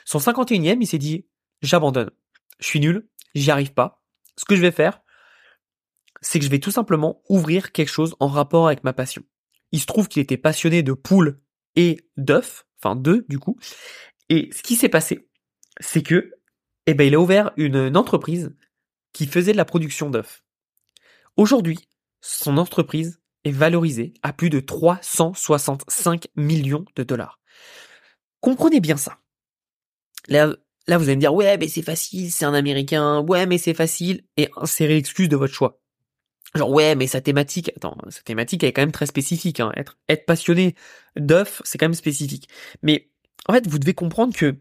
Son 0.05 0.19
51e, 0.19 0.77
il 0.79 0.87
s'est 0.87 0.97
dit, 0.97 1.25
j'abandonne. 1.61 2.11
Je 2.59 2.67
suis 2.67 2.79
nul, 2.79 3.07
j'y 3.35 3.51
arrive 3.51 3.73
pas. 3.73 4.03
Ce 4.37 4.45
que 4.45 4.55
je 4.55 4.61
vais 4.61 4.71
faire, 4.71 5.01
c'est 6.21 6.39
que 6.39 6.45
je 6.45 6.51
vais 6.51 6.59
tout 6.59 6.71
simplement 6.71 7.21
ouvrir 7.29 7.71
quelque 7.71 7.89
chose 7.89 8.15
en 8.19 8.27
rapport 8.27 8.67
avec 8.67 8.83
ma 8.83 8.93
passion. 8.93 9.23
Il 9.71 9.79
se 9.79 9.85
trouve 9.85 10.07
qu'il 10.07 10.21
était 10.21 10.37
passionné 10.37 10.83
de 10.83 10.93
poules 10.93 11.39
et 11.75 11.97
d'œufs, 12.17 12.67
enfin 12.79 12.95
d'œufs 12.95 13.23
du 13.27 13.39
coup. 13.39 13.57
Et 14.29 14.49
ce 14.55 14.61
qui 14.61 14.75
s'est 14.75 14.89
passé, 14.89 15.27
c'est 15.79 16.03
que, 16.03 16.31
eh 16.87 16.93
ben, 16.93 17.07
il 17.07 17.15
a 17.15 17.19
ouvert 17.19 17.51
une, 17.57 17.95
entreprise 17.95 18.53
qui 19.13 19.27
faisait 19.27 19.51
de 19.51 19.57
la 19.57 19.65
production 19.65 20.09
d'œufs. 20.09 20.43
Aujourd'hui, 21.37 21.79
son 22.21 22.57
entreprise 22.57 23.21
est 23.43 23.51
valorisé 23.51 24.13
à 24.23 24.33
plus 24.33 24.49
de 24.49 24.59
365 24.59 26.27
millions 26.35 26.85
de 26.95 27.03
dollars. 27.03 27.39
Comprenez 28.39 28.79
bien 28.79 28.97
ça. 28.97 29.19
Là, 30.27 30.55
là 30.87 30.97
vous 30.97 31.05
allez 31.05 31.15
me 31.15 31.21
dire, 31.21 31.33
ouais, 31.33 31.57
mais 31.57 31.67
c'est 31.67 31.81
facile, 31.81 32.31
c'est 32.31 32.45
un 32.45 32.53
Américain, 32.53 33.21
ouais, 33.21 33.45
mais 33.45 33.57
c'est 33.57 33.73
facile, 33.73 34.23
et 34.37 34.49
insérez 34.55 34.95
l'excuse 34.95 35.29
de 35.29 35.35
votre 35.35 35.53
choix. 35.53 35.79
Genre, 36.55 36.69
ouais, 36.69 36.95
mais 36.95 37.07
sa 37.07 37.21
thématique, 37.21 37.71
attends, 37.75 37.97
sa 38.09 38.21
thématique, 38.21 38.63
elle 38.63 38.69
est 38.69 38.73
quand 38.73 38.81
même 38.81 38.91
très 38.91 39.05
spécifique, 39.05 39.59
hein. 39.59 39.71
Être, 39.77 39.97
être 40.09 40.25
passionné 40.25 40.75
d'œufs, 41.15 41.61
c'est 41.63 41.77
quand 41.77 41.85
même 41.85 41.93
spécifique. 41.93 42.49
Mais, 42.81 43.09
en 43.47 43.53
fait, 43.53 43.67
vous 43.67 43.79
devez 43.79 43.93
comprendre 43.93 44.35
que 44.35 44.57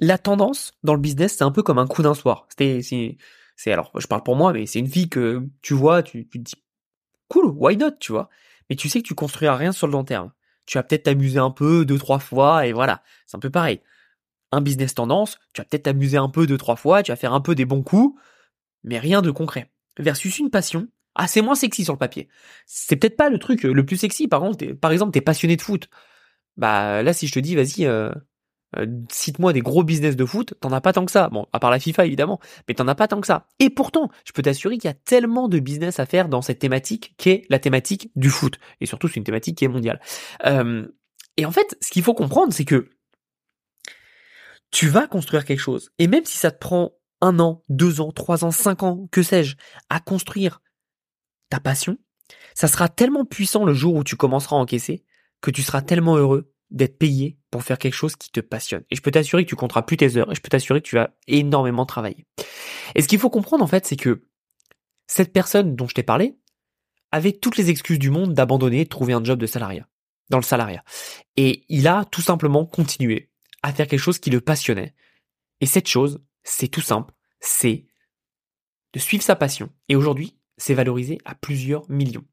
la 0.00 0.18
tendance 0.18 0.74
dans 0.82 0.94
le 0.94 1.00
business, 1.00 1.36
c'est 1.36 1.44
un 1.44 1.50
peu 1.50 1.62
comme 1.62 1.78
un 1.78 1.86
coup 1.86 2.02
d'un 2.02 2.14
soir. 2.14 2.46
C'était, 2.48 2.80
c'est 2.82 3.72
alors, 3.72 3.90
je 3.98 4.06
parle 4.06 4.22
pour 4.22 4.36
moi, 4.36 4.52
mais 4.52 4.66
c'est 4.66 4.78
une 4.78 4.86
vie 4.86 5.08
que 5.08 5.42
tu 5.62 5.74
vois, 5.74 6.02
tu, 6.02 6.28
tu 6.28 6.38
te 6.38 6.44
dis 6.44 6.54
cool, 7.28 7.46
why 7.46 7.76
not, 7.76 7.92
tu 8.00 8.12
vois? 8.12 8.28
Mais 8.68 8.76
tu 8.76 8.88
sais 8.88 9.00
que 9.00 9.06
tu 9.06 9.14
construiras 9.14 9.56
rien 9.56 9.72
sur 9.72 9.86
le 9.86 9.92
long 9.92 10.04
terme. 10.04 10.32
Tu 10.66 10.78
vas 10.78 10.82
peut-être 10.82 11.04
t'amuser 11.04 11.38
un 11.38 11.50
peu 11.50 11.84
deux 11.84 11.98
trois 11.98 12.18
fois 12.18 12.66
et 12.66 12.72
voilà, 12.72 13.02
c'est 13.26 13.36
un 13.36 13.40
peu 13.40 13.50
pareil. 13.50 13.80
Un 14.52 14.60
business 14.60 14.94
tendance, 14.94 15.38
tu 15.52 15.60
vas 15.60 15.64
peut-être 15.64 15.84
t'amuser 15.84 16.16
un 16.16 16.28
peu 16.28 16.46
deux 16.46 16.58
trois 16.58 16.76
fois, 16.76 17.02
tu 17.02 17.12
vas 17.12 17.16
faire 17.16 17.32
un 17.32 17.40
peu 17.40 17.54
des 17.54 17.64
bons 17.64 17.82
coups, 17.82 18.20
mais 18.84 18.98
rien 18.98 19.22
de 19.22 19.30
concret. 19.30 19.70
Versus 19.98 20.38
une 20.38 20.50
passion, 20.50 20.88
ah 21.14 21.26
c'est 21.26 21.40
moins 21.40 21.54
sexy 21.54 21.84
sur 21.84 21.94
le 21.94 21.98
papier. 21.98 22.28
C'est 22.66 22.96
peut-être 22.96 23.16
pas 23.16 23.30
le 23.30 23.38
truc 23.38 23.62
le 23.62 23.86
plus 23.86 23.96
sexy. 23.96 24.28
Par 24.28 24.40
contre, 24.40 24.64
par 24.74 24.92
exemple, 24.92 25.12
t'es 25.12 25.20
passionné 25.20 25.56
de 25.56 25.62
foot. 25.62 25.88
Bah 26.56 27.02
là, 27.02 27.12
si 27.12 27.26
je 27.26 27.32
te 27.32 27.38
dis, 27.38 27.54
vas-y, 27.54 27.86
euh, 27.86 28.12
euh, 28.78 28.86
cite-moi 29.10 29.52
des 29.52 29.60
gros 29.60 29.84
business 29.84 30.16
de 30.16 30.24
foot, 30.24 30.54
t'en 30.60 30.72
as 30.72 30.80
pas 30.80 30.92
tant 30.92 31.04
que 31.04 31.12
ça. 31.12 31.28
Bon, 31.28 31.46
à 31.52 31.58
part 31.58 31.70
la 31.70 31.78
FIFA 31.78 32.06
évidemment, 32.06 32.40
mais 32.68 32.74
t'en 32.74 32.88
as 32.88 32.94
pas 32.94 33.08
tant 33.08 33.20
que 33.20 33.26
ça. 33.26 33.46
Et 33.58 33.70
pourtant, 33.70 34.10
je 34.24 34.32
peux 34.32 34.42
t'assurer 34.42 34.78
qu'il 34.78 34.88
y 34.88 34.90
a 34.90 34.94
tellement 34.94 35.48
de 35.48 35.58
business 35.58 36.00
à 36.00 36.06
faire 36.06 36.28
dans 36.28 36.42
cette 36.42 36.58
thématique 36.58 37.14
qu'est 37.18 37.44
la 37.48 37.58
thématique 37.58 38.10
du 38.16 38.30
foot. 38.30 38.58
Et 38.80 38.86
surtout, 38.86 39.08
c'est 39.08 39.16
une 39.16 39.24
thématique 39.24 39.58
qui 39.58 39.64
est 39.64 39.68
mondiale. 39.68 40.00
Euh, 40.44 40.86
et 41.36 41.46
en 41.46 41.52
fait, 41.52 41.76
ce 41.80 41.90
qu'il 41.90 42.02
faut 42.02 42.14
comprendre, 42.14 42.52
c'est 42.52 42.64
que 42.64 42.90
tu 44.70 44.88
vas 44.88 45.06
construire 45.06 45.44
quelque 45.44 45.60
chose. 45.60 45.90
Et 45.98 46.06
même 46.06 46.24
si 46.24 46.38
ça 46.38 46.50
te 46.50 46.58
prend 46.58 46.92
un 47.20 47.38
an, 47.38 47.62
deux 47.68 48.00
ans, 48.00 48.12
trois 48.12 48.44
ans, 48.44 48.50
cinq 48.50 48.82
ans, 48.82 49.08
que 49.10 49.22
sais-je, 49.22 49.56
à 49.88 50.00
construire 50.00 50.60
ta 51.50 51.60
passion, 51.60 51.98
ça 52.54 52.68
sera 52.68 52.88
tellement 52.88 53.24
puissant 53.24 53.64
le 53.64 53.74
jour 53.74 53.94
où 53.94 54.04
tu 54.04 54.16
commenceras 54.16 54.56
à 54.56 54.58
encaisser 54.58 55.04
que 55.40 55.50
tu 55.50 55.62
seras 55.62 55.82
tellement 55.82 56.16
heureux 56.16 56.52
d'être 56.70 56.98
payé 56.98 57.38
faire 57.64 57.78
quelque 57.78 57.94
chose 57.94 58.16
qui 58.16 58.30
te 58.30 58.40
passionne. 58.40 58.84
Et 58.90 58.96
je 58.96 59.02
peux 59.02 59.10
t'assurer 59.10 59.44
que 59.44 59.48
tu 59.48 59.56
compteras 59.56 59.82
plus 59.82 59.96
tes 59.96 60.16
heures 60.16 60.30
et 60.30 60.34
je 60.34 60.40
peux 60.40 60.48
t'assurer 60.48 60.80
que 60.80 60.88
tu 60.88 60.96
vas 60.96 61.10
énormément 61.26 61.86
travailler. 61.86 62.26
Et 62.94 63.02
ce 63.02 63.08
qu'il 63.08 63.18
faut 63.18 63.30
comprendre 63.30 63.64
en 63.64 63.66
fait, 63.66 63.86
c'est 63.86 63.96
que 63.96 64.22
cette 65.06 65.32
personne 65.32 65.76
dont 65.76 65.88
je 65.88 65.94
t'ai 65.94 66.02
parlé 66.02 66.36
avait 67.12 67.32
toutes 67.32 67.56
les 67.56 67.70
excuses 67.70 67.98
du 67.98 68.10
monde 68.10 68.34
d'abandonner 68.34 68.84
de 68.84 68.88
trouver 68.88 69.12
un 69.12 69.22
job 69.22 69.38
de 69.38 69.46
salariat, 69.46 69.88
dans 70.30 70.38
le 70.38 70.42
salariat. 70.42 70.84
Et 71.36 71.64
il 71.68 71.86
a 71.88 72.04
tout 72.04 72.22
simplement 72.22 72.66
continué 72.66 73.30
à 73.62 73.72
faire 73.72 73.86
quelque 73.86 74.00
chose 74.00 74.18
qui 74.18 74.30
le 74.30 74.40
passionnait. 74.40 74.94
Et 75.60 75.66
cette 75.66 75.88
chose, 75.88 76.22
c'est 76.42 76.68
tout 76.68 76.80
simple, 76.80 77.14
c'est 77.40 77.86
de 78.92 78.98
suivre 78.98 79.22
sa 79.22 79.36
passion. 79.36 79.70
Et 79.88 79.96
aujourd'hui, 79.96 80.38
c'est 80.56 80.74
valorisé 80.74 81.18
à 81.24 81.34
plusieurs 81.34 81.88
millions. 81.90 82.24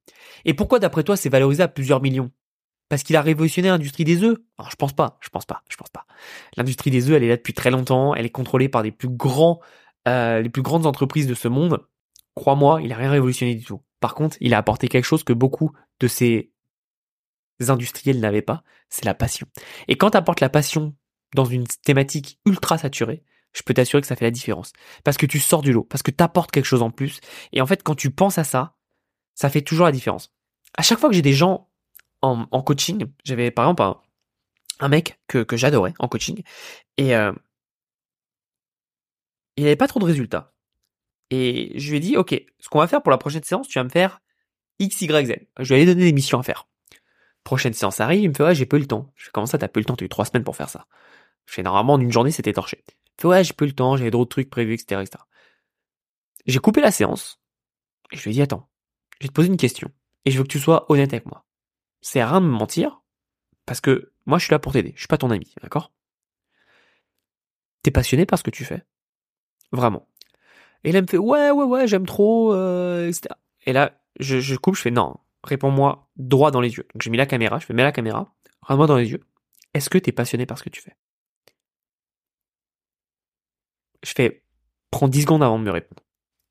Et 0.46 0.54
pourquoi 0.54 0.80
d'après 0.80 1.04
toi 1.04 1.18
c'est 1.18 1.30
valorisé 1.30 1.64
à 1.64 1.68
plusieurs 1.68 2.02
millions? 2.02 2.32
Parce 2.94 3.02
qu'il 3.02 3.16
a 3.16 3.24
révolutionné 3.24 3.70
l'industrie 3.70 4.04
des 4.04 4.22
œufs 4.22 4.38
Alors 4.60 4.70
je 4.70 4.76
pense 4.76 4.94
pas, 4.94 5.18
je 5.20 5.30
pense 5.30 5.48
pas, 5.48 5.64
je 5.68 5.76
pense 5.78 5.90
pas. 5.90 6.06
L'industrie 6.58 6.92
des 6.92 7.10
œufs, 7.10 7.16
elle 7.16 7.24
est 7.24 7.28
là 7.28 7.38
depuis 7.38 7.54
très 7.54 7.72
longtemps, 7.72 8.14
elle 8.14 8.24
est 8.24 8.30
contrôlée 8.30 8.70
par 8.70 8.84
plus 8.84 9.10
grands, 9.10 9.62
euh, 10.08 10.42
les 10.42 10.50
plus 10.50 10.62
grandes 10.62 10.86
entreprises 10.86 11.26
de 11.26 11.34
ce 11.34 11.48
monde. 11.48 11.88
crois-moi, 12.36 12.84
il 12.84 12.94
a 12.94 12.96
rien 12.96 13.10
révolutionné 13.10 13.56
du 13.56 13.66
tout. 13.66 13.82
Par 14.00 14.14
contre, 14.14 14.38
il 14.42 14.54
a 14.54 14.60
apporté 14.60 14.90
quelque 14.90 15.06
chose 15.06 15.24
que 15.24 15.34
beaucoup 15.34 15.72
de 16.02 16.08
ces 16.08 16.52
industriels 17.68 18.20
n'avaient 18.20 18.44
pas, 18.44 18.62
c'est 18.90 19.06
la 19.06 19.16
passion. 19.16 19.48
Et 19.88 19.96
quand 19.96 20.14
apportes 20.14 20.40
la 20.40 20.50
passion 20.50 20.94
dans 21.34 21.46
une 21.46 21.66
thématique 21.66 22.38
ultra 22.46 22.78
saturée, 22.78 23.24
je 23.54 23.64
peux 23.64 23.74
t'assurer 23.74 24.02
que 24.02 24.08
ça 24.08 24.16
fait 24.16 24.26
la 24.26 24.30
différence. 24.30 24.72
Parce 25.04 25.18
que 25.18 25.26
tu 25.26 25.40
sors 25.40 25.64
du 25.64 25.74
lot, 25.74 25.86
parce 25.86 26.04
que 26.04 26.12
tu 26.12 26.24
apportes 26.24 26.52
quelque 26.52 26.66
chose 26.66 26.84
en 26.84 26.92
plus. 26.92 27.22
Et 27.54 27.62
en 27.62 27.66
fait, 27.66 27.82
quand 27.82 27.96
tu 27.96 28.12
penses 28.12 28.38
à 28.38 28.44
ça, 28.44 28.76
ça 29.34 29.50
fait 29.50 29.64
toujours 29.64 29.88
la 29.88 29.92
différence. 29.92 30.32
À 30.78 30.84
chaque 30.84 31.00
fois 31.00 31.10
que 31.10 31.16
j'ai 31.16 31.24
des 31.24 31.34
gens 31.34 31.72
en, 32.24 32.62
coaching, 32.62 33.06
j'avais 33.24 33.52
par 33.52 33.66
exemple 33.66 34.00
un, 34.80 34.88
mec 34.88 35.20
que, 35.28 35.46
j'adorais 35.54 35.94
en 36.00 36.08
coaching, 36.08 36.42
et 36.98 37.16
euh, 37.16 37.34
il 39.58 39.64
n'avait 39.64 39.76
pas 39.76 39.88
trop 39.88 40.00
de 40.00 40.06
résultats. 40.06 40.54
Et 41.30 41.78
je 41.78 41.90
lui 41.90 41.98
ai 41.98 42.00
dit, 42.00 42.18
ok, 42.18 42.42
ce 42.60 42.70
qu'on 42.70 42.80
va 42.80 42.88
faire 42.88 43.02
pour 43.02 43.12
la 43.12 43.18
prochaine 43.18 43.44
séance, 43.44 43.68
tu 43.68 43.78
vas 43.78 43.84
me 43.84 43.90
faire 43.90 44.22
X, 44.80 45.02
Y, 45.02 45.28
Z. 45.28 45.36
Je 45.60 45.74
lui 45.74 45.82
ai 45.82 45.86
donné 45.86 46.04
des 46.04 46.14
missions 46.14 46.40
à 46.40 46.44
faire. 46.44 46.68
Prochaine 47.44 47.74
séance 47.74 48.00
arrive, 48.00 48.22
il 48.22 48.30
me 48.30 48.34
fait, 48.34 48.44
ouais, 48.44 48.56
j'ai 48.56 48.66
peu 48.66 48.78
le 48.78 48.88
temps. 48.88 49.12
Je 49.16 49.26
fais, 49.26 49.32
comment 49.34 49.46
ça, 49.46 49.58
t'as 49.58 49.68
peu 49.68 49.80
le 49.80 49.86
temps? 49.86 49.96
T'as 49.96 50.06
eu 50.06 50.10
trois 50.10 50.26
semaines 50.26 50.44
pour 50.44 50.56
faire 50.56 50.70
ça. 50.70 50.88
Je 51.46 51.54
fais, 51.54 51.64
normalement, 51.64 51.94
en 51.94 52.00
une 52.00 52.12
journée, 52.12 52.32
c'était 52.32 52.54
torché. 52.54 52.84
Il 52.88 52.92
me 52.92 53.22
fait, 53.22 53.28
ouais, 53.28 53.44
j'ai 53.44 53.54
peu 53.54 53.66
le 53.66 53.74
temps, 53.74 53.98
j'avais 53.98 54.12
d'autres 54.12 54.30
trucs 54.30 54.50
prévus, 54.50 54.76
etc., 54.76 55.02
etc. 55.02 55.24
J'ai 56.46 56.60
coupé 56.60 56.82
la 56.82 56.92
séance. 56.92 57.42
Et 58.12 58.18
je 58.18 58.24
lui 58.24 58.32
ai 58.32 58.34
dit, 58.36 58.42
attends, 58.42 58.70
je 59.20 59.26
vais 59.26 59.30
te 59.30 59.34
poser 59.34 59.50
une 59.50 59.58
question. 59.58 59.92
Et 60.26 60.32
je 60.32 60.38
veux 60.38 60.44
que 60.44 60.50
tu 60.50 60.60
sois 60.60 60.86
honnête 60.90 61.12
avec 61.14 61.26
moi. 61.26 61.46
C'est 62.04 62.24
rien 62.24 62.42
de 62.42 62.46
me 62.46 62.52
mentir. 62.52 63.02
Parce 63.66 63.82
que 63.82 64.12
moi, 64.26 64.38
je 64.38 64.46
suis 64.46 64.52
là 64.52 64.60
pour 64.60 64.74
t'aider. 64.74 64.92
Je 64.96 65.00
suis 65.00 65.08
pas 65.08 65.18
ton 65.18 65.32
ami, 65.32 65.56
d'accord? 65.64 65.92
T'es 67.82 67.92
passionné 67.92 68.26
par 68.26 68.38
ce 68.38 68.44
que 68.44 68.52
tu 68.52 68.66
fais? 68.66 68.84
Vraiment. 69.72 70.08
Et 70.84 70.92
là, 70.92 71.00
elle 71.00 71.06
me 71.06 71.08
fait, 71.08 71.18
ouais, 71.18 71.50
ouais, 71.50 71.64
ouais, 71.64 71.88
j'aime 71.88 72.06
trop, 72.06 72.54
euh, 72.54 73.08
etc. 73.08 73.34
Et 73.66 73.74
là, 73.74 74.02
je, 74.20 74.56
coupe, 74.58 74.76
je 74.76 74.82
fais, 74.82 74.92
non, 74.92 75.16
réponds-moi 75.44 76.10
droit 76.18 76.52
dans 76.52 76.60
les 76.62 76.74
yeux. 76.76 76.86
Donc, 76.94 77.02
j'ai 77.02 77.10
mis 77.10 77.18
la 77.18 77.26
caméra, 77.26 77.60
je 77.60 77.72
mets 77.72 77.84
la 77.84 77.94
caméra, 77.94 78.36
regarde-moi 78.62 78.88
dans 78.88 78.98
les 78.98 79.10
yeux. 79.10 79.24
Est-ce 79.74 79.90
que 79.90 79.98
t'es 79.98 80.12
passionné 80.12 80.46
par 80.46 80.58
ce 80.58 80.64
que 80.64 80.70
tu 80.70 80.82
fais? 80.82 80.96
Je 84.04 84.12
fais, 84.12 84.44
prends 84.92 85.08
10 85.08 85.22
secondes 85.22 85.42
avant 85.42 85.58
de 85.58 85.64
me 85.64 85.72
répondre. 85.72 86.04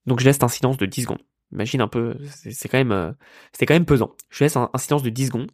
Donc, 0.07 0.21
je 0.21 0.25
laisse 0.25 0.43
un 0.43 0.49
silence 0.49 0.79
de 0.79 0.87
10 0.87 1.03
secondes. 1.03 1.23
Imagine 1.53 1.83
un 1.83 1.89
peu, 1.89 2.17
c'est 2.27 2.69
quand 2.69 2.79
même, 2.79 2.93
euh, 2.93 3.13
c'était 3.53 3.67
quand 3.67 3.75
même 3.75 3.85
pesant. 3.85 4.17
Je 4.31 4.45
laisse 4.45 4.57
un, 4.57 4.71
silence 4.77 5.03
de 5.03 5.11
10 5.11 5.27
secondes. 5.27 5.51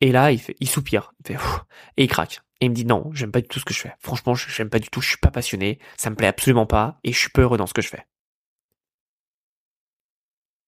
Et 0.00 0.12
là, 0.12 0.30
il 0.32 0.38
fait, 0.38 0.56
il 0.60 0.68
soupire, 0.68 1.14
il 1.20 1.36
fait, 1.36 1.44
et 1.96 2.04
il 2.04 2.08
craque. 2.08 2.40
Et 2.60 2.66
il 2.66 2.70
me 2.70 2.74
dit 2.74 2.84
non, 2.84 3.10
j'aime 3.12 3.32
pas 3.32 3.40
du 3.40 3.48
tout 3.48 3.58
ce 3.58 3.64
que 3.64 3.74
je 3.74 3.80
fais. 3.80 3.94
Franchement, 4.00 4.34
j'aime 4.34 4.70
pas 4.70 4.78
du 4.78 4.88
tout, 4.88 5.00
je 5.00 5.08
suis 5.08 5.18
pas 5.18 5.30
passionné, 5.30 5.78
ça 5.96 6.10
me 6.10 6.16
plaît 6.16 6.26
absolument 6.26 6.66
pas, 6.66 6.98
et 7.04 7.12
je 7.12 7.18
suis 7.18 7.30
peu 7.30 7.44
dans 7.56 7.66
ce 7.66 7.74
que 7.74 7.82
je 7.82 7.88
fais. 7.88 8.06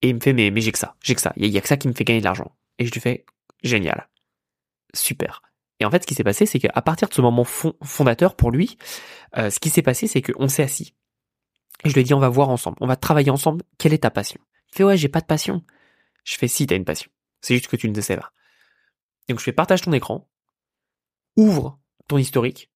Et 0.03 0.11
il 0.11 0.15
me 0.15 0.21
fait 0.21 0.33
mais, 0.33 0.51
mais 0.51 0.61
j'ai 0.61 0.73
que 0.73 0.79
ça, 0.79 0.97
j'ai 1.03 1.15
que 1.15 1.21
ça, 1.21 1.33
il 1.37 1.47
y, 1.47 1.59
a 1.59 1.61
que 1.61 1.69
ça 1.69 1.77
qui 1.77 1.89
me 1.89 1.93
fait 1.93 2.05
gagner 2.05 2.21
de 2.21 2.25
l'argent. 2.25 2.55
Et 2.79 2.87
je 2.87 2.93
lui 2.93 3.01
fais 3.01 3.27
génial, 3.63 4.09
super. 4.95 5.43
Et 5.81 5.85
en 5.85 5.91
fait, 5.91 6.03
ce 6.03 6.07
qui 6.07 6.15
s'est 6.15 6.25
passé, 6.25 6.47
c'est 6.47 6.59
qu'à 6.59 6.83
partir 6.83 7.09
de 7.09 7.15
ce 7.15 7.21
moment 7.21 7.45
fondateur 7.45 8.37
pour 8.37 8.51
lui, 8.51 8.79
euh, 9.37 9.51
ce 9.51 9.61
qui 9.61 9.71
s'est 9.71 9.83
passé, 9.83 10.07
c'est 10.07 10.23
qu'on 10.23 10.49
s'est 10.49 10.63
assis. 10.63 10.95
Et 11.85 11.89
je 11.89 11.95
lui 11.95 12.01
ai 12.01 12.05
dit, 12.05 12.15
on 12.15 12.19
va 12.19 12.29
voir 12.29 12.49
ensemble, 12.49 12.77
on 12.81 12.87
va 12.87 12.97
travailler 12.97 13.31
ensemble, 13.31 13.63
quelle 13.79 13.93
est 13.93 14.03
ta 14.03 14.11
passion? 14.11 14.41
Il 14.73 14.77
fait, 14.77 14.85
ouais, 14.85 14.97
j'ai 14.97 15.09
pas 15.09 15.21
de 15.21 15.27
passion. 15.27 15.63
Je 16.25 16.37
fais, 16.37 16.49
si, 16.49 16.67
t'as 16.67 16.77
une 16.77 16.85
passion. 16.85 17.11
C'est 17.41 17.55
juste 17.55 17.69
que 17.69 17.77
tu 17.77 17.89
ne 17.89 18.01
sais 18.01 18.17
pas. 18.17 18.33
Donc 19.29 19.39
je 19.39 19.45
fais, 19.45 19.53
partage 19.53 19.83
ton 19.83 19.93
écran, 19.93 20.29
ouvre 21.37 21.79
ton 22.09 22.19
historique. 22.19 22.71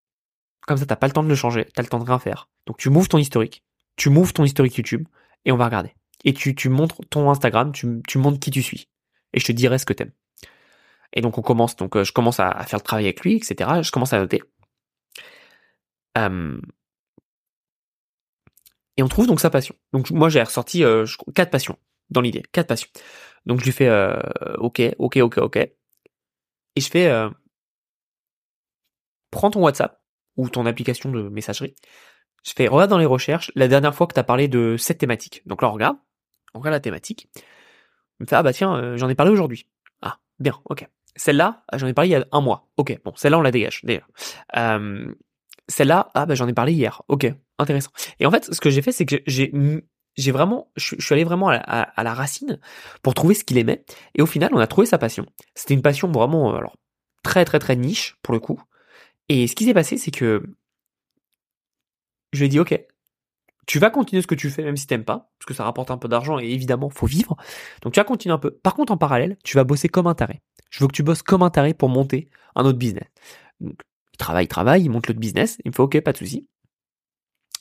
Comme 0.66 0.76
ça, 0.76 0.87
t'as 0.87 0.97
pas 0.97 1.06
le 1.09 1.12
temps 1.12 1.25
de 1.25 1.28
le 1.28 1.35
changer, 1.35 1.66
t'as 1.75 1.82
le 1.82 1.88
temps 1.88 1.99
de 1.99 2.04
rien 2.04 2.18
faire. 2.18 2.49
Donc 2.66 2.76
tu 2.76 2.90
m'ouvres 2.90 3.09
ton 3.09 3.18
historique, 3.18 3.64
tu 3.97 4.11
m'ouvres 4.11 4.32
ton 4.32 4.44
historique 4.44 4.76
YouTube, 4.76 5.09
et 5.44 5.52
on 5.52 5.56
va 5.56 5.64
regarder. 5.64 5.94
Et 6.25 6.35
tu, 6.35 6.54
tu 6.54 6.68
montres 6.68 7.00
ton 7.11 7.30
Instagram, 7.30 7.73
tu, 7.73 8.00
tu 8.06 8.18
montres 8.18 8.38
qui 8.38 8.50
tu 8.50 8.62
suis. 8.62 8.88
Et 9.32 9.40
je 9.40 9.47
te 9.47 9.52
dirai 9.52 9.78
ce 9.78 9.87
que 9.87 9.92
t'aimes. 9.92 10.12
Et 11.12 11.21
donc 11.21 11.37
on 11.38 11.42
commence, 11.42 11.76
donc 11.76 11.97
euh, 11.97 12.04
je 12.04 12.12
commence 12.12 12.40
à, 12.40 12.62
faire 12.64 12.78
le 12.78 12.85
travail 12.85 13.04
avec 13.06 13.23
lui, 13.23 13.35
etc. 13.37 13.82
Je 13.82 13.90
commence 13.90 14.12
à 14.12 14.18
noter. 14.18 14.42
Et 18.97 19.03
on 19.03 19.09
trouve 19.09 19.27
donc 19.27 19.41
sa 19.41 19.51
passion. 19.51 19.75
Donc 19.93 20.11
moi 20.11 20.29
j'ai 20.29 20.43
ressorti 20.43 20.85
euh, 20.85 21.07
quatre 21.35 21.51
passions 21.51 21.79
dans 22.11 22.21
l'idée, 22.21 22.43
quatre 22.53 22.69
passions. 22.69 22.91
Donc 23.47 23.61
je 23.61 23.65
lui 23.65 23.73
fais 23.73 23.89
euh, 23.89 24.21
ok, 24.59 24.83
ok, 24.99 25.17
ok, 25.19 25.39
ok. 25.39 25.57
Et 25.57 26.81
je 26.81 26.89
fais 26.89 27.09
euh, 27.09 27.31
prends 29.31 29.51
ton 29.51 29.63
WhatsApp 29.63 30.01
ou 30.37 30.49
ton 30.49 30.67
application 30.67 31.11
de 31.11 31.23
messagerie. 31.29 31.75
Je 32.45 32.53
fais 32.57 32.69
regarde 32.69 32.91
dans 32.91 32.99
les 32.99 33.07
recherches 33.07 33.53
la 33.55 33.69
dernière 33.69 33.95
fois 33.95 34.07
que 34.07 34.15
tu 34.15 34.21
as 34.21 34.25
parlé 34.25 34.49
de 34.49 34.77
cette 34.79 34.99
thématique. 34.99 35.43
Donc 35.47 35.63
là 35.63 35.69
on 35.69 35.73
regarde, 35.73 35.97
on 36.55 36.59
regarde 36.59 36.75
la 36.75 36.81
thématique. 36.81 37.29
Il 38.21 38.25
me 38.25 38.27
fait 38.27 38.37
ah 38.37 38.43
bah 38.43 38.53
tiens 38.53 38.75
euh, 38.77 38.97
j'en 38.97 39.09
ai 39.09 39.15
parlé 39.15 39.33
aujourd'hui. 39.33 39.69
Ah 40.03 40.19
bien, 40.39 40.61
ok. 40.67 40.87
Celle-là 41.17 41.65
j'en 41.75 41.87
ai 41.87 41.95
parlé 41.95 42.11
il 42.11 42.13
y 42.13 42.17
a 42.17 42.27
un 42.33 42.41
mois. 42.41 42.69
Ok 42.77 42.99
bon 43.05 43.13
celle-là 43.17 43.39
on 43.39 43.43
la 43.43 43.51
dégage 43.51 43.81
d'ailleurs. 43.85 44.09
Euh, 44.57 45.15
celle-là, 45.69 46.11
ah 46.15 46.27
bah 46.27 46.35
j'en 46.35 46.49
ai 46.49 46.53
parlé 46.53 46.73
hier. 46.73 47.03
Ok, 47.09 47.27
intéressant. 47.62 47.90
Et 48.21 48.26
en 48.26 48.31
fait, 48.31 48.52
ce 48.52 48.61
que 48.61 48.71
j'ai 48.71 48.83
fait, 48.83 48.92
c'est 48.92 49.07
que 49.07 49.16
j'ai 49.26 49.52
j'ai 50.16 50.31
vraiment, 50.31 50.71
je, 50.76 50.97
suis 50.99 51.14
allé 51.14 51.25
vraiment 51.25 51.49
à 51.49 52.02
la, 52.02 52.14
racine 52.14 52.59
pour 53.02 53.14
trouver 53.14 53.35
ce 53.35 53.45
qu'il 53.45 53.59
aimait. 53.59 53.85
Et 54.14 54.23
au 54.23 54.26
final, 54.26 54.50
on 54.52 54.59
a 54.59 54.66
trouvé 54.66 54.87
sa 54.87 54.99
passion. 54.99 55.25
C'était 55.54 55.75
une 55.75 55.83
passion 55.83 56.11
vraiment, 56.11 56.52
euh, 56.52 56.59
alors 56.59 56.76
très 57.23 57.45
très 57.45 57.59
très 57.59 57.76
niche 57.76 58.19
pour 58.23 58.35
le 58.35 58.40
coup. 58.40 58.61
Et 59.28 59.47
ce 59.47 59.54
qui 59.54 59.64
s'est 59.64 59.75
passé, 59.75 59.97
c'est 59.97 60.11
que 60.11 60.42
je 62.33 62.38
lui 62.40 62.47
ai 62.47 62.49
dit, 62.49 62.61
ok, 62.61 62.78
tu 63.66 63.78
vas 63.78 63.90
continuer 63.90 64.23
ce 64.23 64.26
que 64.26 64.35
tu 64.35 64.50
fais 64.50 64.64
même 64.64 64.76
si 64.76 64.87
t'aimes 64.87 65.04
pas, 65.04 65.31
parce 65.38 65.47
que 65.47 65.54
ça 65.54 65.64
rapporte 65.64 65.90
un 65.90 65.99
peu 65.99 66.09
d'argent 66.09 66.38
et 66.38 66.50
évidemment 66.50 66.90
faut 66.90 67.07
vivre. 67.07 67.37
Donc 67.83 67.95
tu 67.95 68.00
vas 68.00 68.04
continuer 68.04 68.35
un 68.35 68.38
peu. 68.38 68.50
Par 68.50 68.75
contre, 68.75 68.92
en 68.92 68.97
parallèle, 68.97 69.38
tu 69.45 69.57
vas 69.57 69.64
bosser 69.64 69.88
comme 69.88 70.07
un 70.07 70.14
taré. 70.14 70.42
Je 70.71 70.81
veux 70.81 70.88
que 70.88 70.92
tu 70.92 71.02
bosses 71.02 71.23
comme 71.23 71.42
un 71.42 71.50
taré 71.50 71.75
pour 71.75 71.88
monter 71.88 72.28
un 72.54 72.64
autre 72.64 72.78
business. 72.78 73.07
Donc, 73.61 73.81
il 74.14 74.19
travaille, 74.19 74.45
il 74.47 74.49
travaille, 74.49 74.83
il 74.83 74.90
monte 74.90 75.09
le 75.09 75.14
business. 75.14 75.59
Il 75.64 75.71
me 75.71 75.75
fait 75.75 75.83
ok, 75.83 76.00
pas 76.00 76.12
de 76.12 76.19
souci. 76.19 76.49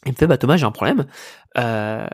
Il 0.05 0.13
me 0.13 0.17
fait 0.17 0.27
bah 0.27 0.37
Thomas, 0.37 0.57
j'ai 0.57 0.65
un 0.65 0.71
problème. 0.71 1.05
Euh, 1.57 2.07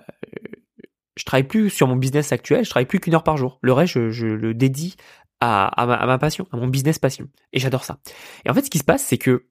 je 1.17 1.25
travaille 1.25 1.48
plus 1.48 1.70
sur 1.70 1.88
mon 1.88 1.96
business 1.96 2.32
actuel, 2.32 2.63
je 2.63 2.70
travaille 2.70 2.86
plus 2.86 3.00
qu'une 3.00 3.15
heure 3.15 3.24
par 3.24 3.38
jour. 3.38 3.60
Le 3.62 3.74
reste, 3.74 4.12
je, 4.12 4.27
le 4.27 4.53
dédie 4.53 4.96
à, 5.39 5.86
ma, 5.86 6.17
passion, 6.17 6.48
à 6.51 6.58
mon 6.58 6.67
business 6.67 7.00
passion. 7.00 7.27
Et 7.53 7.60
j'adore 7.60 7.84
ça. 7.84 8.00
Et 8.46 8.50
en 8.50 8.53
fait, 8.53 8.63
ce 8.63 8.70
qui 8.70 8.77
se 8.77 8.84
passe, 8.84 9.03
c'est 9.03 9.17
que 9.17 9.48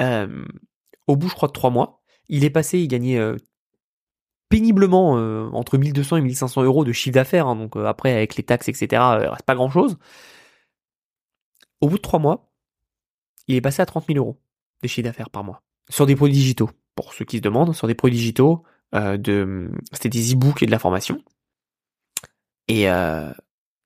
euh, 0.00 0.44
au 1.06 1.16
bout, 1.16 1.28
je 1.28 1.34
crois, 1.34 1.48
de 1.48 1.52
trois 1.52 1.70
mois, 1.70 2.02
il 2.28 2.44
est 2.44 2.50
passé, 2.50 2.78
il 2.78 2.88
gagnait 2.88 3.18
euh, 3.18 3.36
péniblement 4.48 5.16
euh, 5.16 5.48
entre 5.52 5.78
1200 5.78 6.18
et 6.18 6.20
1500 6.20 6.62
euros 6.62 6.84
de 6.84 6.92
chiffre 6.92 7.14
d'affaires. 7.14 7.46
Hein. 7.46 7.56
donc 7.56 7.76
après, 7.76 8.12
avec 8.12 8.36
les 8.36 8.42
taxes, 8.42 8.68
etc., 8.68 8.86
il 8.92 9.28
reste 9.28 9.44
pas 9.44 9.54
grand-chose. 9.54 9.98
Au 11.80 11.88
bout 11.88 11.96
de 11.96 12.02
trois 12.02 12.20
mois, 12.20 12.52
il 13.48 13.56
est 13.56 13.60
passé 13.60 13.82
à 13.82 13.86
30 13.86 14.06
000 14.06 14.18
euros 14.18 14.40
de 14.82 14.88
chiffre 14.88 15.04
d'affaires 15.06 15.30
par 15.30 15.42
mois 15.42 15.62
sur 15.88 16.06
des 16.06 16.16
produits 16.16 16.34
digitaux. 16.34 16.70
Pour 16.94 17.14
ceux 17.14 17.24
qui 17.24 17.38
se 17.38 17.42
demandent, 17.42 17.74
sur 17.74 17.86
des 17.86 17.94
produits 17.94 18.18
digitaux, 18.18 18.64
euh, 18.94 19.68
c'était 19.92 20.08
des 20.08 20.34
e-books 20.34 20.62
et 20.62 20.66
de 20.66 20.70
la 20.70 20.78
formation. 20.78 21.22
Et, 22.68 22.88
euh, 22.88 23.30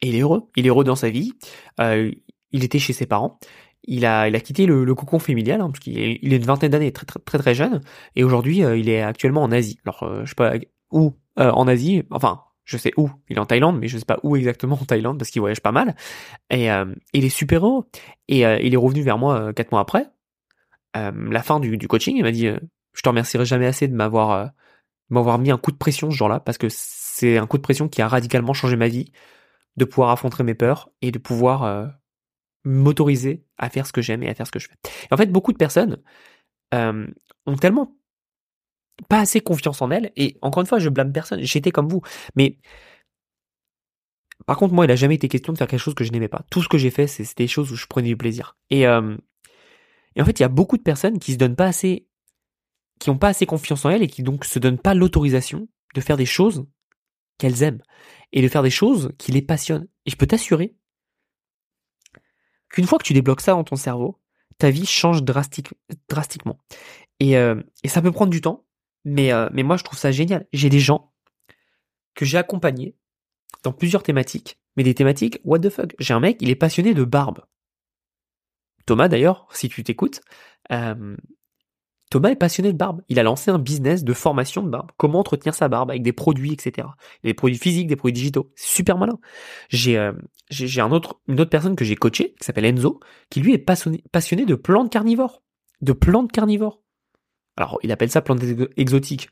il 0.03 0.15
est 0.15 0.21
heureux. 0.21 0.49
Il 0.57 0.67
est 0.67 0.69
heureux 0.69 0.85
dans 0.85 0.97
sa 0.97 1.11
vie. 1.11 1.33
Euh, 1.81 2.11
il 2.53 2.65
était 2.65 2.79
chez 2.79 2.93
ses 2.93 3.07
parents. 3.07 3.39
Il 3.85 4.05
a, 4.05 4.31
quitté 4.41 4.67
le, 4.67 4.95
cocon 4.95 5.19
familial, 5.19 5.61
hein, 5.61 5.69
parce 5.69 5.79
qu'il 5.79 5.99
est, 5.99 6.19
il 6.23 6.33
est 6.33 6.37
une 6.37 6.45
vingtaine 6.45 6.73
d'années, 6.73 6.93
très, 6.93 7.07
très 7.07 7.21
très 7.21 7.39
très 7.39 7.55
jeune. 7.55 7.81
Et 8.17 8.25
aujourd'hui, 8.25 8.59
il 8.59 8.89
est 8.89 9.03
actuellement 9.03 9.43
en 9.43 9.53
Asie. 9.53 9.79
Alors, 9.85 10.25
je 10.25 10.29
sais 10.29 10.35
pas 10.35 10.55
où 10.91 11.15
en 11.37 11.69
Asie. 11.69 12.03
Enfin, 12.11 12.43
je 12.65 12.77
sais 12.79 12.93
où. 12.97 13.11
Il 13.29 13.37
est 13.37 13.41
en 13.41 13.47
Thaïlande, 13.47 13.79
mais 13.79 13.87
je 13.87 13.97
sais 13.97 14.05
pas 14.05 14.19
où 14.25 14.35
exactement 14.35 14.77
en 14.81 14.85
Thaïlande 14.85 15.19
parce 15.19 15.31
qu'il 15.31 15.41
voyage 15.41 15.61
pas 15.61 15.73
mal. 15.73 15.95
Et 16.51 16.67
il 17.13 17.25
est 17.25 17.29
super 17.29 17.65
heureux. 17.65 17.87
Et 18.29 18.41
il 18.41 18.75
est 18.75 18.77
revenu 18.77 19.03
vers 19.03 19.19
moi 19.19 19.53
quatre 19.55 19.71
mois 19.71 19.81
après, 19.81 20.07
la 20.95 21.43
fin 21.43 21.61
du, 21.61 21.79
coaching. 21.87 22.17
Il 22.17 22.25
m'a 22.25 22.33
dit 22.33 22.49
Je 22.97 23.03
te 23.03 23.09
remercierai 23.09 23.45
jamais 23.45 23.67
assez 23.67 23.87
de 23.87 23.95
m'avoir 23.95 24.51
m'avoir 25.09 25.39
mis 25.39 25.53
un 25.53 25.59
coup 25.59 25.71
de 25.71 25.77
pression 25.77 26.11
ce 26.11 26.17
jour-là 26.17 26.41
parce 26.41 26.59
que 26.59 26.67
c'est 26.69 27.39
un 27.39 27.47
coup 27.47 27.59
de 27.59 27.63
pression 27.63 27.89
qui 27.89 28.03
a 28.03 28.09
radicalement 28.09 28.55
changé 28.55 28.75
ma 28.77 28.89
vie, 28.89 29.13
de 29.77 29.85
pouvoir 29.85 30.11
affronter 30.11 30.43
mes 30.43 30.55
peurs 30.55 30.91
et 31.03 31.13
de 31.13 31.19
pouvoir 31.19 31.93
m'autoriser 32.65 33.45
à 33.59 33.71
faire 33.71 33.87
ce 33.87 33.93
que 33.93 34.03
j'aime 34.03 34.25
et 34.25 34.29
à 34.29 34.35
faire 34.35 34.47
ce 34.47 34.53
que 34.53 34.59
je 34.59 34.69
fais. 34.69 34.77
Et 35.05 35.15
en 35.15 35.17
fait, 35.17 35.31
beaucoup 35.31 35.53
de 35.53 35.59
personnes 35.59 36.03
ont 36.73 37.57
tellement 37.61 37.97
pas 39.09 39.21
assez 39.21 39.41
confiance 39.41 39.83
en 39.83 39.91
elle. 39.91 40.13
Et 40.17 40.39
encore 40.43 40.63
une 40.63 40.67
fois, 40.67 40.79
je 40.79 40.89
blâme 40.89 41.13
personne. 41.13 41.41
J'étais 41.43 41.71
comme 41.71 41.89
vous. 41.89 42.03
Mais 42.35 42.59
par 44.47 44.57
contre, 44.57 44.75
moi, 44.75 44.85
il 44.85 44.91
a 44.91 44.97
jamais 44.97 45.15
été 45.15 45.29
question 45.29 45.53
de 45.53 45.59
faire 45.59 45.67
quelque 45.67 45.81
chose 45.81 45.95
que 45.95 46.05
je 46.05 46.13
n'aimais 46.13 46.29
pas. 46.29 46.45
Tout 46.51 46.63
ce 46.63 46.69
que 46.69 46.79
j'ai 46.79 46.91
fait, 46.91 47.07
c'était 47.07 47.45
des 47.45 47.49
choses 47.49 47.73
où 47.73 47.77
je 47.77 47.87
prenais 47.87 48.09
du 48.09 48.17
plaisir. 48.17 48.57
Et, 48.71 48.87
euh, 48.87 49.17
et 50.15 50.23
en 50.23 50.25
fait, 50.25 50.39
il 50.39 50.43
y 50.43 50.45
a 50.45 50.49
beaucoup 50.49 50.77
de 50.77 50.83
personnes 50.83 51.19
qui 51.19 51.33
se 51.33 51.39
donnent 51.39 51.57
pas 51.57 51.67
assez, 51.67 52.07
qui 52.99 53.11
ont 53.11 53.19
pas 53.19 53.29
assez 53.29 53.47
confiance 53.47 53.85
en 53.85 53.91
elles 53.91 54.03
et 54.03 54.09
qui 54.09 54.23
donc 54.23 54.45
se 54.45 54.59
donnent 54.59 54.79
pas 54.79 54.95
l'autorisation 54.95 55.69
de 55.95 56.01
faire 56.01 56.17
des 56.17 56.27
choses 56.27 56.67
qu'elles 57.39 57.63
aiment 57.63 57.83
et 58.33 58.43
de 58.43 58.49
faire 58.49 58.63
des 58.63 58.71
choses 58.71 59.13
qui 59.19 59.33
les 59.33 59.43
passionnent. 59.43 59.89
Et 60.07 60.11
je 60.11 60.17
peux 60.17 60.27
t'assurer 60.27 60.75
qu'une 62.71 62.87
fois 62.87 62.99
que 62.99 63.05
tu 63.05 63.13
débloques 63.13 63.41
ça 63.41 63.53
dans 63.53 63.65
ton 63.65 63.77
cerveau, 63.77 64.21
ta 64.59 64.71
vie 64.71 64.87
change 64.87 65.23
drastiquement. 65.23 66.59
Et, 67.21 67.37
euh, 67.37 67.63
et 67.83 67.89
ça 67.89 68.03
peut 68.03 68.13
prendre 68.13 68.31
du 68.31 68.41
temps, 68.41 68.67
Mais, 69.05 69.33
euh, 69.33 69.49
mais 69.53 69.63
moi, 69.63 69.77
je 69.77 69.85
trouve 69.85 69.99
ça 69.99 70.11
génial. 70.11 70.47
J'ai 70.53 70.69
des 70.69 70.81
gens 70.81 71.13
que 72.15 72.25
j'ai 72.25 72.39
accompagnés 72.39 72.97
dans 73.63 73.73
plusieurs 73.73 74.03
thématiques, 74.03 74.59
mais 74.77 74.83
des 74.83 74.95
thématiques 74.95 75.39
what 75.45 75.61
the 75.61 75.71
fuck? 75.71 75.95
J'ai 75.99 76.15
un 76.15 76.21
mec, 76.21 76.39
il 76.41 76.51
est 76.51 76.57
passionné 76.57 76.95
de 76.95 77.05
barbe. 77.05 77.45
Thomas 78.87 79.09
d'ailleurs, 79.09 79.49
si 79.53 79.69
tu 79.69 79.83
t'écoutes, 79.85 80.21
euh, 80.73 81.17
Thomas 82.11 82.31
est 82.31 82.37
passionné 82.37 82.73
de 82.73 82.79
barbe. 82.79 83.03
Il 83.09 83.19
a 83.19 83.23
lancé 83.23 83.51
un 83.51 83.59
business 83.59 84.05
de 84.05 84.13
formation 84.13 84.63
de 84.63 84.69
barbe. 84.69 84.91
Comment 84.97 85.19
entretenir 85.19 85.55
sa 85.55 85.69
barbe 85.69 85.91
avec 85.91 86.03
des 86.03 86.13
produits, 86.13 86.53
etc. 86.53 86.87
Des 87.25 87.35
produits 87.35 87.59
physiques, 87.59 87.89
des 87.89 87.97
produits 87.97 88.15
digitaux. 88.15 88.53
Super 88.55 88.97
malin. 88.97 89.19
J'ai 89.69 89.99
euh, 89.99 90.13
j'ai 90.49 90.81
un 90.81 90.93
autre, 90.93 91.21
une 91.27 91.41
autre 91.41 91.51
personne 91.51 91.75
que 91.75 91.85
j'ai 91.85 91.97
coaché, 91.97 92.35
qui 92.39 92.45
s'appelle 92.45 92.65
Enzo, 92.65 93.01
qui 93.31 93.41
lui 93.41 93.53
est 93.53 93.59
passionné, 93.59 94.05
passionné 94.13 94.45
de 94.45 94.55
plantes 94.55 94.93
carnivores. 94.93 95.43
De 95.81 95.93
plantes 95.93 96.31
carnivores. 96.31 96.81
Alors, 97.57 97.79
il 97.83 97.91
appelle 97.91 98.11
ça 98.11 98.23
plantes 98.23 98.43
exotiques. 98.77 99.31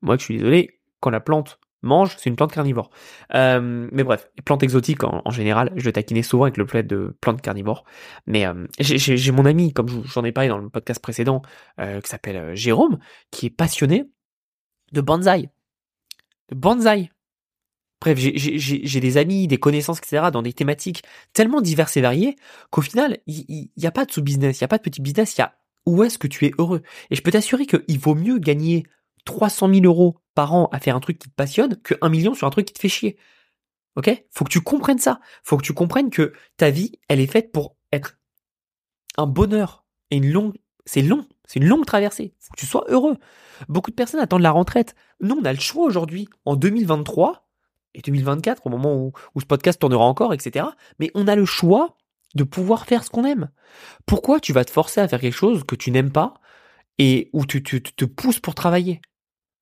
Moi, 0.00 0.16
je 0.16 0.24
suis 0.24 0.38
désolé, 0.38 0.80
quand 1.00 1.10
la 1.10 1.20
plante 1.20 1.58
mange, 1.82 2.16
c'est 2.18 2.28
une 2.28 2.36
plante 2.36 2.52
carnivore. 2.52 2.90
Euh, 3.34 3.88
mais 3.92 4.04
bref, 4.04 4.28
les 4.36 4.42
plantes 4.42 4.62
exotiques 4.62 5.04
en, 5.04 5.30
général, 5.30 5.72
je 5.76 5.84
le 5.84 5.92
taquinais 5.92 6.22
souvent 6.22 6.44
avec 6.44 6.56
le 6.56 6.66
plat 6.66 6.82
de 6.82 7.16
plantes 7.20 7.40
carnivores. 7.40 7.84
Mais 8.26 8.46
euh, 8.46 8.66
j'ai 8.80 9.32
mon 9.32 9.44
ami, 9.44 9.72
comme 9.72 9.88
j'en 10.06 10.24
ai 10.24 10.32
parlé 10.32 10.48
dans 10.48 10.58
le 10.58 10.68
podcast 10.68 11.00
précédent, 11.00 11.42
euh, 11.80 12.00
qui 12.00 12.08
s'appelle 12.08 12.54
Jérôme, 12.54 12.98
qui 13.30 13.46
est 13.46 13.50
passionné 13.50 14.08
de 14.92 15.00
bonsaï. 15.00 15.50
De 16.50 16.56
bonsaï. 16.56 17.10
Bref, 18.00 18.16
j'ai 18.16 19.00
des 19.00 19.16
amis, 19.16 19.48
des 19.48 19.58
connaissances, 19.58 19.98
etc. 19.98 20.28
dans 20.32 20.42
des 20.42 20.52
thématiques 20.52 21.02
tellement 21.32 21.60
diverses 21.60 21.96
et 21.96 22.00
variées 22.00 22.36
qu'au 22.70 22.80
final, 22.80 23.18
il 23.26 23.70
n'y 23.76 23.86
a 23.86 23.90
pas 23.90 24.04
de 24.04 24.12
sous-business, 24.12 24.60
il 24.60 24.62
n'y 24.62 24.66
a 24.66 24.68
pas 24.68 24.78
de 24.78 24.82
petit 24.82 25.02
business, 25.02 25.36
il 25.36 25.40
y 25.40 25.42
a 25.42 25.54
où 25.84 26.04
est-ce 26.04 26.18
que 26.18 26.28
tu 26.28 26.46
es 26.46 26.52
heureux. 26.58 26.82
Et 27.10 27.16
je 27.16 27.22
peux 27.22 27.32
t'assurer 27.32 27.66
qu'il 27.66 27.98
vaut 27.98 28.14
mieux 28.14 28.38
gagner 28.38 28.84
300 29.24 29.72
000 29.72 29.84
euros 29.84 30.18
à 30.38 30.80
faire 30.80 30.96
un 30.96 31.00
truc 31.00 31.18
qui 31.18 31.28
te 31.28 31.34
passionne 31.34 31.76
que 31.82 31.94
1 32.00 32.08
million 32.08 32.34
sur 32.34 32.46
un 32.46 32.50
truc 32.50 32.66
qui 32.66 32.74
te 32.74 32.78
fait 32.78 32.88
chier. 32.88 33.18
Ok? 33.96 34.24
Faut 34.30 34.44
que 34.44 34.50
tu 34.50 34.60
comprennes 34.60 34.98
ça. 34.98 35.20
Faut 35.42 35.56
que 35.56 35.62
tu 35.62 35.74
comprennes 35.74 36.10
que 36.10 36.32
ta 36.56 36.70
vie, 36.70 36.92
elle 37.08 37.20
est 37.20 37.26
faite 37.26 37.52
pour 37.52 37.76
être 37.92 38.18
un 39.16 39.26
bonheur 39.26 39.84
et 40.10 40.16
une 40.16 40.30
longue. 40.30 40.54
C'est 40.86 41.02
long. 41.02 41.26
C'est 41.46 41.60
une 41.60 41.66
longue 41.66 41.84
traversée. 41.84 42.34
Faut 42.38 42.52
que 42.54 42.60
tu 42.60 42.66
sois 42.66 42.84
heureux. 42.88 43.16
Beaucoup 43.68 43.90
de 43.90 43.96
personnes 43.96 44.20
attendent 44.20 44.42
la 44.42 44.52
retraite. 44.52 44.94
Nous, 45.20 45.36
on 45.36 45.44
a 45.44 45.52
le 45.52 45.58
choix 45.58 45.84
aujourd'hui, 45.84 46.28
en 46.44 46.56
2023 46.56 47.48
et 47.94 48.00
2024, 48.02 48.66
au 48.66 48.70
moment 48.70 48.94
où, 48.94 49.12
ce 49.40 49.46
podcast 49.46 49.80
tournera 49.80 50.04
encore, 50.04 50.32
etc. 50.32 50.66
Mais 50.98 51.10
on 51.14 51.26
a 51.26 51.34
le 51.34 51.44
choix 51.44 51.96
de 52.34 52.44
pouvoir 52.44 52.86
faire 52.86 53.02
ce 53.02 53.10
qu'on 53.10 53.24
aime. 53.24 53.50
Pourquoi 54.06 54.40
tu 54.40 54.52
vas 54.52 54.64
te 54.64 54.70
forcer 54.70 55.00
à 55.00 55.08
faire 55.08 55.20
quelque 55.20 55.34
chose 55.34 55.64
que 55.64 55.74
tu 55.74 55.90
n'aimes 55.90 56.12
pas 56.12 56.34
et 56.98 57.30
où 57.32 57.46
tu 57.46 57.62
te 57.62 58.04
pousses 58.04 58.40
pour 58.40 58.54
travailler? 58.54 59.00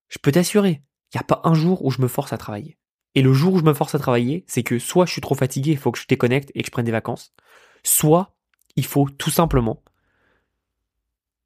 Je 0.09 0.19
peux 0.19 0.33
t'assurer, 0.33 0.83
il 1.13 1.17
n'y 1.17 1.21
a 1.21 1.25
pas 1.25 1.41
un 1.45 1.55
jour 1.55 1.85
où 1.85 1.91
je 1.91 2.01
me 2.01 2.09
force 2.09 2.33
à 2.33 2.39
travailler. 2.39 2.79
Et 3.15 3.23
le 3.23 3.33
jour 3.33 3.55
où 3.55 3.59
je 3.59 3.65
me 3.65 3.73
force 3.73 3.95
à 3.95 3.99
travailler, 3.99 4.45
c'est 4.47 4.63
que 4.63 4.79
soit 4.79 5.07
je 5.07 5.13
suis 5.13 5.23
trop 5.23 5.35
fatigué, 5.35 5.73
il 5.73 5.79
faut 5.79 5.91
que 5.91 5.99
je 5.99 6.07
déconnecte 6.07 6.51
et 6.55 6.61
que 6.61 6.67
je 6.67 6.71
prenne 6.71 6.85
des 6.85 6.93
vacances, 6.93 7.33
soit 7.83 8.37
il 8.77 8.85
faut 8.85 9.09
tout 9.09 9.31
simplement 9.31 9.83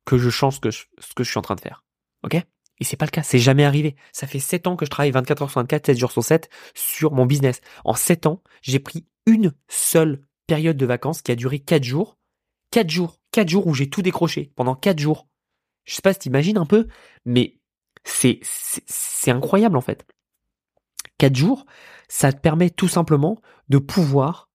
que 0.04 0.18
je 0.18 0.30
change 0.30 0.56
ce 0.56 0.60
que 0.60 0.70
je, 0.70 1.30
suis 1.30 1.38
en 1.38 1.42
train 1.42 1.54
de 1.54 1.60
faire. 1.60 1.84
Ok? 2.24 2.34
Et 2.34 2.84
c'est 2.84 2.96
pas 2.96 3.04
le 3.04 3.10
cas, 3.10 3.22
c'est 3.22 3.38
jamais 3.38 3.64
arrivé. 3.64 3.94
Ça 4.12 4.26
fait 4.26 4.40
7 4.40 4.66
ans 4.66 4.74
que 4.74 4.84
je 4.84 4.90
travaille 4.90 5.12
24 5.12 5.42
heures 5.42 5.50
sur 5.50 5.60
24, 5.60 5.86
7 5.86 5.98
jours 5.98 6.10
sur 6.10 6.24
7 6.24 6.50
sur 6.74 7.12
mon 7.12 7.26
business. 7.26 7.60
En 7.84 7.94
7 7.94 8.26
ans, 8.26 8.42
j'ai 8.62 8.80
pris 8.80 9.06
une 9.26 9.52
seule 9.68 10.22
période 10.48 10.76
de 10.76 10.86
vacances 10.86 11.22
qui 11.22 11.30
a 11.30 11.36
duré 11.36 11.60
4 11.60 11.84
jours. 11.84 12.18
4 12.72 12.90
jours. 12.90 13.20
4 13.30 13.48
jours 13.48 13.66
où 13.68 13.74
j'ai 13.74 13.88
tout 13.88 14.02
décroché. 14.02 14.50
Pendant 14.56 14.74
4 14.74 14.98
jours. 14.98 15.28
Je 15.84 15.94
sais 15.94 16.02
pas 16.02 16.14
si 16.14 16.20
t'imagines 16.20 16.58
un 16.58 16.66
peu, 16.66 16.88
mais 17.24 17.59
c'est, 18.04 18.40
incroyable 19.30 19.76
en 19.76 19.80
fait. 19.80 20.06
Quatre 21.18 21.36
jours, 21.36 21.66
ça 22.08 22.32
te 22.32 22.40
permet 22.40 22.70
tout 22.70 22.88
simplement 22.88 23.40
de 23.68 23.78
pouvoir 23.78 24.50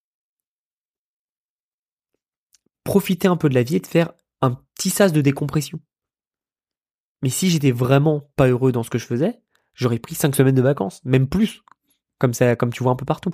profiter 2.84 3.28
un 3.28 3.38
peu 3.38 3.50
de 3.50 3.56
la 3.56 3.64
vie 3.64 3.78
et 3.78 3.80
de 3.80 3.88
faire 3.88 4.14
un 4.42 4.52
petit 4.76 4.90
sas 4.90 5.12
de 5.12 5.22
décompression. 5.22 5.80
Mais 7.22 7.30
si 7.30 7.50
j'étais 7.50 7.72
vraiment 7.72 8.30
pas 8.36 8.48
heureux 8.48 8.72
dans 8.72 8.84
ce 8.84 8.90
que 8.90 8.98
je 8.98 9.06
faisais, 9.06 9.42
j'aurais 9.74 10.00
pris 10.00 10.16
cinq 10.16 10.36
semaines 10.36 10.56
de 10.56 10.62
vacances, 10.62 11.04
même 11.06 11.28
plus, 11.28 11.64
comme 12.20 12.34
ça, 12.34 12.56
comme 12.56 12.74
tu 12.74 12.84
vois 12.84 12.92
un 12.92 12.98
peu 12.98 13.06
partout. 13.06 13.32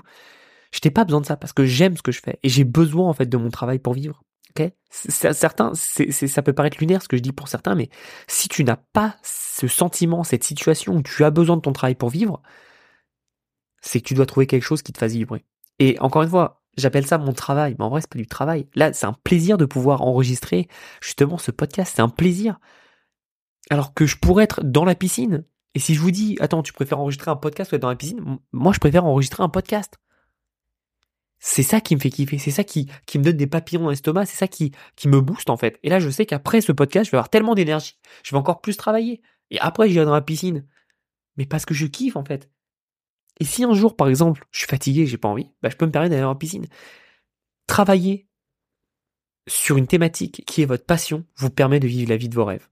Je 0.71 0.80
n'ai 0.84 0.91
pas 0.91 1.04
besoin 1.04 1.21
de 1.21 1.26
ça 1.26 1.36
parce 1.36 1.54
que 1.54 1.65
j'aime 1.65 1.97
ce 1.97 2.02
que 2.02 2.12
je 2.12 2.21
fais 2.21 2.39
et 2.43 2.50
j'ai 2.50 2.63
besoin 2.63 3.10
en 3.10 3.13
fait 3.13 3.26
de 3.26 3.38
mon 3.38 3.50
travail 3.50 3.80
pour 3.80 3.93
vivre. 3.93 4.24
Ok, 4.57 4.69
certains, 4.89 5.71
ça 5.73 6.41
peut 6.41 6.53
paraître 6.53 6.77
lunaire 6.79 7.01
ce 7.01 7.07
que 7.07 7.15
je 7.15 7.21
dis 7.21 7.31
pour 7.31 7.47
certains, 7.47 7.73
mais 7.73 7.89
si 8.27 8.49
tu 8.49 8.65
n'as 8.65 8.75
pas 8.75 9.15
ce 9.23 9.67
sentiment, 9.67 10.25
cette 10.25 10.43
situation 10.43 10.95
où 10.95 11.01
tu 11.01 11.23
as 11.23 11.31
besoin 11.31 11.55
de 11.55 11.61
ton 11.61 11.71
travail 11.71 11.95
pour 11.95 12.09
vivre, 12.09 12.41
c'est 13.81 14.01
que 14.01 14.07
tu 14.07 14.13
dois 14.13 14.25
trouver 14.25 14.47
quelque 14.47 14.63
chose 14.63 14.81
qui 14.81 14.91
te 14.91 14.97
fasse 14.97 15.13
vibrer. 15.13 15.45
Et 15.79 15.97
encore 16.01 16.23
une 16.23 16.29
fois, 16.29 16.63
j'appelle 16.77 17.07
ça 17.07 17.17
mon 17.17 17.31
travail, 17.31 17.75
mais 17.79 17.85
en 17.85 17.89
vrai 17.89 18.01
c'est 18.01 18.09
pas 18.09 18.19
du 18.19 18.27
travail. 18.27 18.67
Là, 18.75 18.91
c'est 18.91 19.05
un 19.05 19.13
plaisir 19.13 19.57
de 19.57 19.65
pouvoir 19.65 20.01
enregistrer 20.01 20.67
justement 21.01 21.37
ce 21.37 21.51
podcast, 21.51 21.93
c'est 21.95 22.01
un 22.01 22.09
plaisir. 22.09 22.59
Alors 23.69 23.93
que 23.93 24.05
je 24.05 24.17
pourrais 24.17 24.43
être 24.43 24.61
dans 24.63 24.83
la 24.83 24.95
piscine. 24.95 25.45
Et 25.75 25.79
si 25.79 25.95
je 25.95 26.01
vous 26.01 26.11
dis, 26.11 26.35
attends, 26.41 26.61
tu 26.61 26.73
préfères 26.73 26.99
enregistrer 26.99 27.31
un 27.31 27.37
podcast 27.37 27.71
ou 27.71 27.75
être 27.75 27.81
dans 27.81 27.89
la 27.89 27.95
piscine, 27.95 28.39
moi 28.51 28.73
je 28.73 28.79
préfère 28.79 29.05
enregistrer 29.05 29.43
un 29.43 29.49
podcast. 29.49 29.97
C'est 31.43 31.63
ça 31.63 31.82
qui 31.82 31.95
me 31.95 31.99
fait 31.99 32.12
kiffer, 32.12 32.38
c'est 32.38 32.51
ça 32.51 32.63
qui, 32.63 32.88
qui 33.08 33.17
me 33.17 33.23
donne 33.23 33.36
des 33.36 33.47
papillons 33.47 33.82
dans 33.82 33.89
l'estomac, 33.89 34.27
c'est 34.27 34.38
ça 34.38 34.47
qui, 34.47 34.71
qui 34.95 35.08
me 35.08 35.19
booste 35.21 35.49
en 35.49 35.58
fait. 35.58 35.80
Et 35.82 35.89
là, 35.89 35.99
je 35.99 36.08
sais 36.12 36.27
qu'après 36.27 36.62
ce 36.62 36.71
podcast, 36.71 37.08
je 37.08 37.12
vais 37.12 37.17
avoir 37.17 37.30
tellement 37.30 37.56
d'énergie, 37.56 37.97
je 38.23 38.30
vais 38.30 38.38
encore 38.38 38.62
plus 38.62 38.77
travailler. 38.77 39.23
Et 39.49 39.60
après, 39.60 39.89
j'irai 39.89 40.06
dans 40.06 40.13
la 40.13 40.21
piscine. 40.21 40.67
Mais 41.38 41.47
parce 41.47 41.65
que 41.65 41.73
je 41.73 41.88
kiffe 41.88 42.15
en 42.15 42.23
fait. 42.23 42.51
Et 43.39 43.43
si 43.43 43.63
un 43.63 43.73
jour, 43.73 43.95
par 43.95 44.08
exemple, 44.08 44.45
je 44.51 44.60
suis 44.60 44.67
fatigué, 44.67 45.08
j'ai 45.08 45.17
pas 45.17 45.30
envie, 45.30 45.49
bah, 45.63 45.69
je 45.71 45.75
peux 45.75 45.88
me 45.88 45.91
permettre 45.91 46.12
d'aller 46.12 46.21
la 46.21 46.36
piscine. 46.36 46.67
Travailler 47.65 48.30
sur 49.47 49.77
une 49.77 49.88
thématique 49.88 50.43
qui 50.45 50.62
est 50.62 50.65
votre 50.65 50.86
passion 50.86 51.25
vous 51.38 51.49
permet 51.49 51.80
de 51.80 51.88
vivre 51.88 52.12
la 52.12 52.17
vie 52.17 52.30
de 52.30 52.36
vos 52.36 52.45
rêves. 52.45 52.69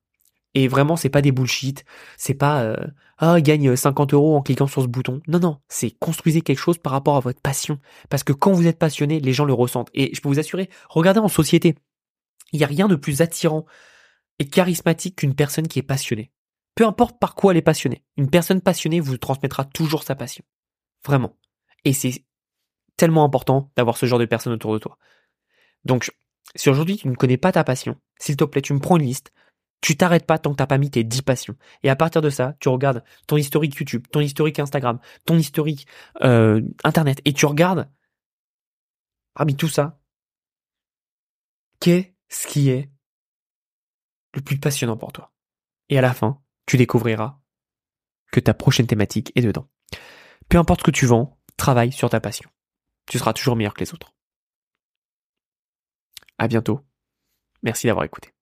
Et 0.56 0.68
vraiment, 0.68 0.96
c'est 0.96 1.10
pas 1.10 1.22
des 1.22 1.32
bullshit. 1.32 1.86
C'est 2.18 2.34
pas 2.34 2.64
euh, 2.64 2.76
ah 3.18 3.40
gagne 3.42 3.76
50 3.76 4.14
euros 4.14 4.36
en 4.36 4.42
cliquant 4.42 4.68
sur 4.68 4.82
ce 4.82 4.88
bouton. 4.88 5.22
Non 5.28 5.40
non, 5.40 5.60
c'est 5.68 5.92
construisez 5.92 6.42
quelque 6.42 6.60
chose 6.60 6.78
par 6.78 6.92
rapport 6.92 7.18
à 7.18 7.20
votre 7.20 7.42
passion. 7.42 7.80
Parce 8.10 8.24
que 8.24 8.34
quand 8.34 8.52
vous 8.52 8.68
êtes 8.68 8.80
passionné, 8.80 9.20
les 9.20 9.34
gens 9.34 9.46
le 9.46 9.54
ressentent. 9.54 9.90
Et 9.94 10.14
je 10.14 10.22
peux 10.22 10.30
vous 10.30 10.40
assurer, 10.40 10.70
regardez 10.90 11.20
en 11.20 11.28
société, 11.28 11.76
il 12.52 12.60
n'y 12.60 12.64
a 12.64 12.68
rien 12.68 12.88
de 12.88 12.96
plus 12.96 13.22
attirant 13.22 13.66
et 14.40 14.48
charismatique 14.48 15.18
qu'une 15.18 15.36
personne 15.36 15.68
qui 15.68 15.80
est 15.80 15.84
passionnée. 15.84 16.32
Peu 16.76 16.86
importe 16.86 17.20
par 17.20 17.36
quoi 17.36 17.52
elle 17.52 17.58
est 17.58 17.62
passionnée, 17.62 18.04
une 18.16 18.30
personne 18.30 18.62
passionnée 18.62 19.02
vous 19.02 19.18
transmettra 19.18 19.66
toujours 19.66 20.04
sa 20.04 20.16
passion. 20.16 20.46
Vraiment. 21.06 21.36
Et 21.84 21.94
c'est 21.94 22.24
tellement 22.96 23.24
important 23.24 23.72
d'avoir 23.76 23.98
ce 23.98 24.06
genre 24.06 24.20
de 24.20 24.26
personnes 24.26 24.54
autour 24.54 24.74
de 24.74 24.80
toi. 24.80 24.98
Donc, 25.84 26.12
si 26.56 26.70
aujourd'hui 26.70 26.98
tu 26.98 27.08
ne 27.08 27.16
connais 27.16 27.38
pas 27.38 27.52
ta 27.52 27.64
passion, 27.64 27.98
s'il 28.20 28.36
te 28.38 28.44
plaît, 28.44 28.62
tu 28.62 28.74
me 28.74 28.80
prends 28.80 28.98
une 28.98 29.06
liste, 29.06 29.32
tu 29.82 29.96
t'arrêtes 29.96 30.26
pas 30.26 30.38
tant 30.38 30.52
que 30.52 30.58
t'as 30.58 30.68
pas 30.68 30.78
mis 30.78 30.92
tes 30.92 31.04
10 31.04 31.22
passions. 31.22 31.56
Et 31.84 31.90
à 31.90 31.96
partir 31.96 32.22
de 32.22 32.30
ça, 32.30 32.56
tu 32.60 32.70
regardes 32.70 33.04
ton 33.28 33.38
historique 33.38 33.76
YouTube, 33.76 34.06
ton 34.12 34.20
historique 34.20 34.60
Instagram, 34.60 35.00
ton 35.26 35.38
historique 35.38 35.88
euh, 36.22 36.62
Internet, 36.84 37.22
et 37.26 37.34
tu 37.34 37.46
regardes, 37.46 37.90
parmi 39.34 39.56
tout 39.56 39.70
ça, 39.70 40.00
qu'est-ce 41.80 42.48
qui 42.48 42.70
est 42.70 42.90
le 44.34 44.42
plus 44.42 44.60
passionnant 44.60 44.98
pour 44.98 45.14
toi? 45.14 45.32
Et 45.90 45.98
à 45.98 46.02
la 46.02 46.14
fin, 46.14 46.42
tu 46.66 46.78
découvriras 46.78 47.40
que 48.32 48.40
ta 48.40 48.54
prochaine 48.54 48.88
thématique 48.88 49.32
est 49.36 49.42
dedans. 49.42 49.70
Peu 50.50 50.58
importe 50.58 50.82
ce 50.82 50.86
que 50.86 50.92
tu 50.92 51.06
vends, 51.06 51.40
travaille 51.58 51.92
sur 51.92 52.10
ta 52.10 52.20
passion. 52.20 52.50
Tu 53.08 53.18
seras 53.18 53.34
toujours 53.34 53.56
meilleur 53.56 53.74
que 53.74 53.80
les 53.80 53.94
autres. 53.94 54.14
À 56.38 56.48
bientôt. 56.48 56.82
Merci 57.64 57.88
d'avoir 57.88 58.06
écouté. 58.06 58.34